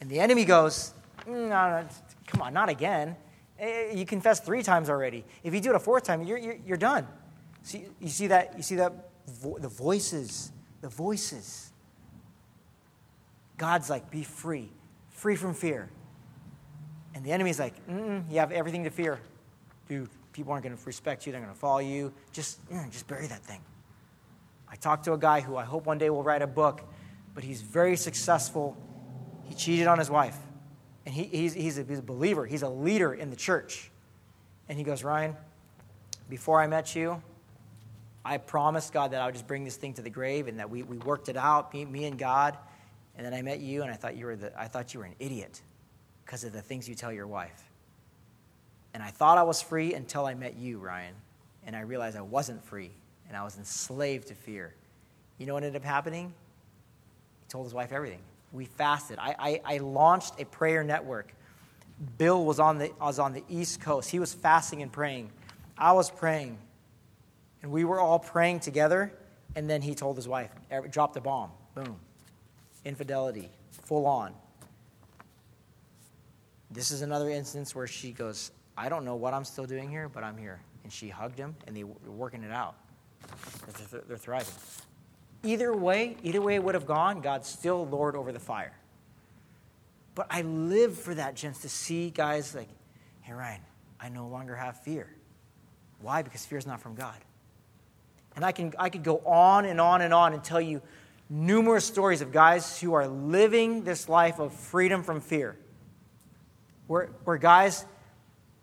And 0.00 0.08
the 0.08 0.18
enemy 0.18 0.44
goes, 0.44 0.94
mm, 1.26 1.48
no, 1.48 1.82
no, 1.82 1.88
come 2.26 2.42
on, 2.42 2.54
not 2.54 2.68
again. 2.68 3.16
Eh, 3.58 3.90
eh, 3.90 3.92
you 3.94 4.06
confessed 4.06 4.44
three 4.44 4.62
times 4.62 4.88
already. 4.88 5.24
If 5.44 5.54
you 5.54 5.60
do 5.60 5.70
it 5.70 5.76
a 5.76 5.80
fourth 5.80 6.04
time, 6.04 6.22
you're, 6.22 6.38
you're, 6.38 6.56
you're 6.66 6.76
done. 6.76 7.06
See, 7.62 7.84
you 8.00 8.08
see 8.08 8.26
that? 8.28 8.54
You 8.56 8.62
see 8.62 8.76
that? 8.76 9.10
Vo- 9.26 9.58
the 9.58 9.68
voices, 9.68 10.52
the 10.80 10.88
voices. 10.88 11.72
God's 13.58 13.90
like, 13.90 14.10
be 14.10 14.24
free, 14.24 14.70
free 15.20 15.36
from 15.36 15.52
fear. 15.52 15.88
And 17.14 17.22
the 17.24 17.32
enemy's 17.32 17.58
like, 17.58 17.74
you 17.86 18.38
have 18.38 18.52
everything 18.52 18.84
to 18.84 18.90
fear. 18.90 19.20
Dude, 19.86 20.08
people 20.32 20.52
aren't 20.52 20.64
going 20.64 20.76
to 20.76 20.82
respect 20.86 21.26
you. 21.26 21.32
They're 21.32 21.40
going 21.40 21.52
to 21.52 21.58
follow 21.58 21.80
you. 21.80 22.12
Just, 22.32 22.64
mm, 22.70 22.90
just 22.90 23.06
bury 23.06 23.26
that 23.26 23.42
thing. 23.42 23.60
I 24.68 24.76
talked 24.76 25.04
to 25.04 25.12
a 25.12 25.18
guy 25.18 25.40
who 25.40 25.56
I 25.56 25.64
hope 25.64 25.84
one 25.84 25.98
day 25.98 26.08
will 26.08 26.22
write 26.22 26.42
a 26.42 26.46
book, 26.46 26.82
but 27.34 27.44
he's 27.44 27.60
very 27.60 27.96
successful 27.96 28.76
he 29.44 29.54
cheated 29.54 29.88
on 29.88 29.98
his 29.98 30.08
wife. 30.08 30.38
And 31.04 31.14
he, 31.14 31.24
he's, 31.24 31.52
he's, 31.54 31.76
a, 31.76 31.82
he's 31.82 31.98
a 31.98 32.02
believer, 32.02 32.46
he's 32.46 32.62
a 32.62 32.68
leader 32.68 33.12
in 33.12 33.30
the 33.30 33.36
church. 33.36 33.90
And 34.68 34.78
he 34.78 34.84
goes, 34.84 35.02
Ryan, 35.02 35.36
before 36.28 36.62
I 36.62 36.66
met 36.66 36.94
you, 36.94 37.20
I 38.24 38.38
promised 38.38 38.92
God 38.92 39.10
that 39.10 39.20
I 39.20 39.26
would 39.26 39.34
just 39.34 39.48
bring 39.48 39.64
this 39.64 39.76
thing 39.76 39.94
to 39.94 40.02
the 40.02 40.10
grave 40.10 40.46
and 40.46 40.60
that 40.60 40.70
we, 40.70 40.82
we 40.84 40.98
worked 40.98 41.28
it 41.28 41.36
out, 41.36 41.74
me, 41.74 41.84
me 41.84 42.04
and 42.04 42.16
God. 42.16 42.56
And 43.20 43.26
then 43.26 43.34
I 43.34 43.42
met 43.42 43.60
you 43.60 43.82
and 43.82 43.90
I 43.90 43.96
thought 43.96 44.16
you 44.16 44.24
were, 44.24 44.34
the, 44.34 44.58
I 44.58 44.66
thought 44.66 44.94
you 44.94 45.00
were 45.00 45.04
an 45.04 45.14
idiot 45.18 45.60
because 46.24 46.42
of 46.42 46.54
the 46.54 46.62
things 46.62 46.88
you 46.88 46.94
tell 46.94 47.12
your 47.12 47.26
wife. 47.26 47.68
And 48.94 49.02
I 49.02 49.10
thought 49.10 49.36
I 49.36 49.42
was 49.42 49.60
free 49.60 49.92
until 49.92 50.24
I 50.24 50.32
met 50.32 50.56
you, 50.56 50.78
Ryan. 50.78 51.12
And 51.66 51.76
I 51.76 51.80
realized 51.80 52.16
I 52.16 52.22
wasn't 52.22 52.64
free 52.64 52.92
and 53.28 53.36
I 53.36 53.44
was 53.44 53.58
enslaved 53.58 54.28
to 54.28 54.34
fear. 54.34 54.72
You 55.36 55.44
know 55.44 55.52
what 55.52 55.64
ended 55.64 55.82
up 55.82 55.86
happening? 55.86 56.32
He 57.42 57.48
told 57.50 57.66
his 57.66 57.74
wife 57.74 57.92
everything 57.92 58.20
we 58.52 58.64
fasted. 58.64 59.18
I, 59.20 59.34
I, 59.38 59.74
I, 59.74 59.78
launched 59.80 60.40
a 60.40 60.46
prayer 60.46 60.82
network. 60.82 61.34
Bill 62.16 62.42
was 62.42 62.58
on, 62.58 62.78
the, 62.78 62.90
was 62.98 63.18
on 63.18 63.34
the 63.34 63.44
East 63.50 63.82
Coast. 63.82 64.10
He 64.10 64.18
was 64.18 64.32
fasting 64.32 64.80
and 64.80 64.90
praying. 64.90 65.30
I 65.76 65.92
was 65.92 66.10
praying. 66.10 66.56
And 67.62 67.70
we 67.70 67.84
were 67.84 68.00
all 68.00 68.18
praying 68.18 68.60
together. 68.60 69.12
And 69.56 69.68
then 69.68 69.82
he 69.82 69.94
told 69.94 70.16
his 70.16 70.26
wife, 70.26 70.50
dropped 70.90 71.18
a 71.18 71.20
bomb. 71.20 71.50
Boom. 71.74 71.96
Infidelity, 72.84 73.50
full 73.70 74.06
on. 74.06 74.34
This 76.70 76.90
is 76.90 77.02
another 77.02 77.28
instance 77.28 77.74
where 77.74 77.86
she 77.86 78.12
goes, 78.12 78.52
I 78.76 78.88
don't 78.88 79.04
know 79.04 79.16
what 79.16 79.34
I'm 79.34 79.44
still 79.44 79.66
doing 79.66 79.90
here, 79.90 80.08
but 80.08 80.22
I'm 80.22 80.36
here. 80.36 80.60
And 80.84 80.92
she 80.92 81.08
hugged 81.08 81.38
him, 81.38 81.54
and 81.66 81.76
they 81.76 81.84
were 81.84 81.94
working 82.06 82.42
it 82.42 82.52
out. 82.52 82.76
They're, 84.08 84.16
thriving. 84.16 84.54
Either 85.42 85.74
way, 85.74 86.16
either 86.22 86.40
way 86.40 86.54
it 86.54 86.64
would 86.64 86.74
have 86.74 86.86
gone, 86.86 87.20
God's 87.20 87.48
still 87.48 87.86
Lord 87.86 88.16
over 88.16 88.32
the 88.32 88.40
fire. 88.40 88.72
But 90.14 90.26
I 90.30 90.42
live 90.42 90.98
for 90.98 91.14
that, 91.14 91.34
gents, 91.34 91.60
to 91.60 91.68
see 91.68 92.10
guys 92.10 92.54
like, 92.54 92.68
hey, 93.22 93.32
Ryan, 93.32 93.60
I 94.00 94.08
no 94.08 94.26
longer 94.28 94.56
have 94.56 94.80
fear. 94.80 95.08
Why? 96.00 96.22
Because 96.22 96.46
fear 96.46 96.58
is 96.58 96.66
not 96.66 96.80
from 96.80 96.94
God. 96.94 97.16
And 98.36 98.44
I, 98.44 98.52
can, 98.52 98.72
I 98.78 98.88
could 98.88 99.02
go 99.02 99.18
on 99.18 99.64
and 99.64 99.80
on 99.80 100.02
and 100.02 100.14
on 100.14 100.32
and 100.32 100.42
tell 100.42 100.60
you 100.60 100.80
numerous 101.30 101.84
stories 101.84 102.20
of 102.20 102.32
guys 102.32 102.80
who 102.80 102.92
are 102.92 103.06
living 103.06 103.84
this 103.84 104.08
life 104.08 104.40
of 104.40 104.52
freedom 104.52 105.02
from 105.02 105.20
fear, 105.20 105.56
where, 106.88 107.06
where 107.24 107.38
guys 107.38 107.86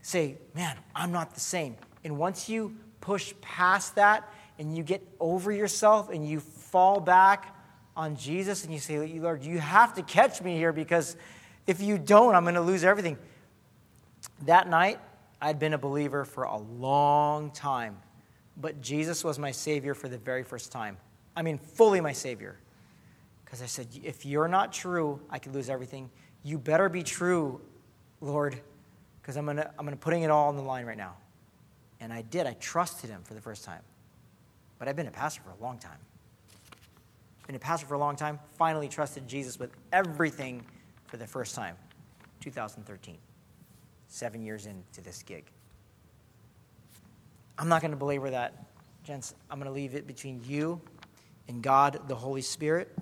say, 0.01 0.37
Man, 0.53 0.77
I'm 0.93 1.11
not 1.11 1.33
the 1.33 1.39
same. 1.39 1.77
And 2.03 2.17
once 2.17 2.49
you 2.49 2.75
push 3.01 3.33
past 3.41 3.95
that 3.95 4.29
and 4.59 4.75
you 4.75 4.83
get 4.83 5.01
over 5.19 5.51
yourself 5.51 6.09
and 6.09 6.27
you 6.27 6.41
fall 6.41 6.99
back 6.99 7.55
on 7.95 8.15
Jesus 8.15 8.63
and 8.63 8.73
you 8.73 8.79
say, 8.79 9.19
Lord, 9.19 9.43
you 9.43 9.59
have 9.59 9.95
to 9.95 10.03
catch 10.03 10.41
me 10.41 10.55
here 10.55 10.71
because 10.71 11.15
if 11.65 11.81
you 11.81 11.97
don't, 11.97 12.35
I'm 12.35 12.43
going 12.43 12.55
to 12.55 12.61
lose 12.61 12.83
everything. 12.83 13.17
That 14.45 14.69
night, 14.69 14.99
I'd 15.41 15.59
been 15.59 15.73
a 15.73 15.77
believer 15.77 16.25
for 16.25 16.43
a 16.43 16.57
long 16.57 17.51
time, 17.51 17.97
but 18.55 18.81
Jesus 18.81 19.23
was 19.23 19.39
my 19.39 19.51
Savior 19.51 19.93
for 19.93 20.09
the 20.09 20.17
very 20.17 20.43
first 20.43 20.71
time. 20.71 20.97
I 21.37 21.43
mean, 21.43 21.59
fully 21.59 22.01
my 22.01 22.13
Savior. 22.13 22.57
Because 23.45 23.61
I 23.61 23.67
said, 23.67 23.87
if 24.03 24.25
you're 24.25 24.47
not 24.47 24.73
true, 24.73 25.21
I 25.29 25.37
could 25.37 25.53
lose 25.53 25.69
everything. 25.69 26.09
You 26.43 26.57
better 26.57 26.89
be 26.89 27.03
true, 27.03 27.61
Lord, 28.21 28.59
because 29.21 29.37
I'm 29.37 29.45
going 29.45 29.57
to 29.57 29.71
I'm 29.77 29.85
gonna 29.85 29.95
putting 29.95 30.23
it 30.23 30.31
all 30.31 30.49
on 30.49 30.57
the 30.57 30.63
line 30.63 30.85
right 30.87 30.97
now. 30.97 31.13
And 31.99 32.11
I 32.11 32.23
did. 32.23 32.47
I 32.47 32.53
trusted 32.53 33.11
him 33.11 33.21
for 33.23 33.35
the 33.35 33.41
first 33.41 33.63
time. 33.63 33.81
But 34.79 34.87
I've 34.87 34.95
been 34.95 35.07
a 35.07 35.11
pastor 35.11 35.41
for 35.43 35.51
a 35.51 35.63
long 35.63 35.77
time. 35.77 35.99
Been 37.45 37.55
a 37.55 37.59
pastor 37.59 37.85
for 37.85 37.93
a 37.93 37.99
long 37.99 38.15
time. 38.15 38.39
Finally 38.57 38.89
trusted 38.89 39.27
Jesus 39.27 39.59
with 39.59 39.71
everything 39.93 40.65
for 41.05 41.17
the 41.17 41.27
first 41.27 41.53
time. 41.53 41.75
2013. 42.41 43.17
Seven 44.07 44.41
years 44.41 44.65
into 44.65 45.01
this 45.01 45.21
gig. 45.21 45.45
I'm 47.59 47.69
not 47.69 47.81
going 47.81 47.91
to 47.91 47.97
belabor 47.97 48.31
that, 48.31 48.65
gents. 49.03 49.35
I'm 49.49 49.59
going 49.59 49.69
to 49.69 49.73
leave 49.73 49.95
it 49.95 50.07
between 50.07 50.41
you 50.43 50.81
and 51.47 51.61
God, 51.61 52.01
the 52.07 52.15
Holy 52.15 52.41
Spirit. 52.41 52.95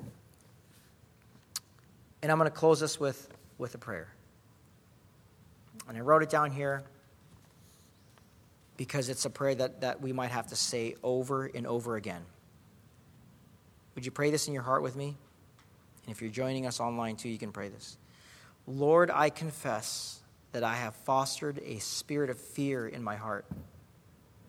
And 2.21 2.31
I'm 2.31 2.37
going 2.37 2.49
to 2.49 2.55
close 2.55 2.79
this 2.79 2.99
with, 2.99 3.29
with 3.57 3.75
a 3.75 3.77
prayer. 3.77 4.07
And 5.87 5.97
I 5.97 6.01
wrote 6.01 6.23
it 6.23 6.29
down 6.29 6.51
here 6.51 6.83
because 8.77 9.09
it's 9.09 9.25
a 9.25 9.29
prayer 9.29 9.55
that, 9.55 9.81
that 9.81 10.01
we 10.01 10.11
might 10.11 10.31
have 10.31 10.47
to 10.47 10.55
say 10.55 10.95
over 11.03 11.45
and 11.45 11.67
over 11.67 11.95
again. 11.95 12.21
Would 13.95 14.05
you 14.05 14.11
pray 14.11 14.31
this 14.31 14.47
in 14.47 14.53
your 14.53 14.63
heart 14.63 14.81
with 14.81 14.95
me? 14.95 15.15
And 16.05 16.15
if 16.15 16.21
you're 16.21 16.31
joining 16.31 16.65
us 16.65 16.79
online 16.79 17.15
too, 17.15 17.29
you 17.29 17.37
can 17.37 17.51
pray 17.51 17.69
this. 17.69 17.97
Lord, 18.67 19.11
I 19.11 19.29
confess 19.29 20.19
that 20.51 20.63
I 20.63 20.75
have 20.75 20.95
fostered 20.95 21.61
a 21.63 21.79
spirit 21.79 22.29
of 22.29 22.39
fear 22.39 22.87
in 22.87 23.03
my 23.03 23.15
heart. 23.15 23.45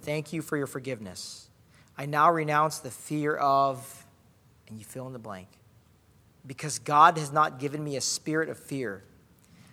Thank 0.00 0.32
you 0.32 0.42
for 0.42 0.56
your 0.56 0.66
forgiveness. 0.66 1.48
I 1.96 2.06
now 2.06 2.30
renounce 2.30 2.78
the 2.78 2.90
fear 2.90 3.36
of, 3.36 4.06
and 4.68 4.78
you 4.78 4.84
fill 4.84 5.06
in 5.06 5.12
the 5.12 5.18
blank. 5.18 5.48
Because 6.46 6.78
God 6.78 7.18
has 7.18 7.32
not 7.32 7.58
given 7.58 7.82
me 7.82 7.96
a 7.96 8.00
spirit 8.00 8.48
of 8.48 8.58
fear, 8.58 9.02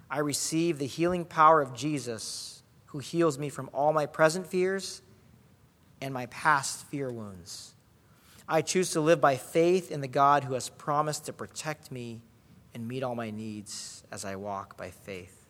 I 0.09 0.19
receive 0.19 0.79
the 0.79 0.85
healing 0.85 1.25
power 1.25 1.61
of 1.61 1.73
Jesus 1.73 2.63
who 2.87 2.99
heals 2.99 3.37
me 3.37 3.49
from 3.49 3.69
all 3.73 3.93
my 3.93 4.05
present 4.05 4.47
fears 4.47 5.01
and 6.01 6.13
my 6.13 6.27
past 6.27 6.85
fear 6.87 7.11
wounds. 7.11 7.73
I 8.47 8.61
choose 8.61 8.91
to 8.91 9.01
live 9.01 9.21
by 9.21 9.35
faith 9.37 9.91
in 9.91 10.01
the 10.01 10.07
God 10.07 10.43
who 10.43 10.53
has 10.53 10.69
promised 10.69 11.25
to 11.25 11.33
protect 11.33 11.91
me 11.91 12.21
and 12.73 12.87
meet 12.87 13.03
all 13.03 13.15
my 13.15 13.31
needs 13.31 14.03
as 14.11 14.25
I 14.25 14.35
walk 14.35 14.77
by 14.77 14.91
faith. 14.91 15.42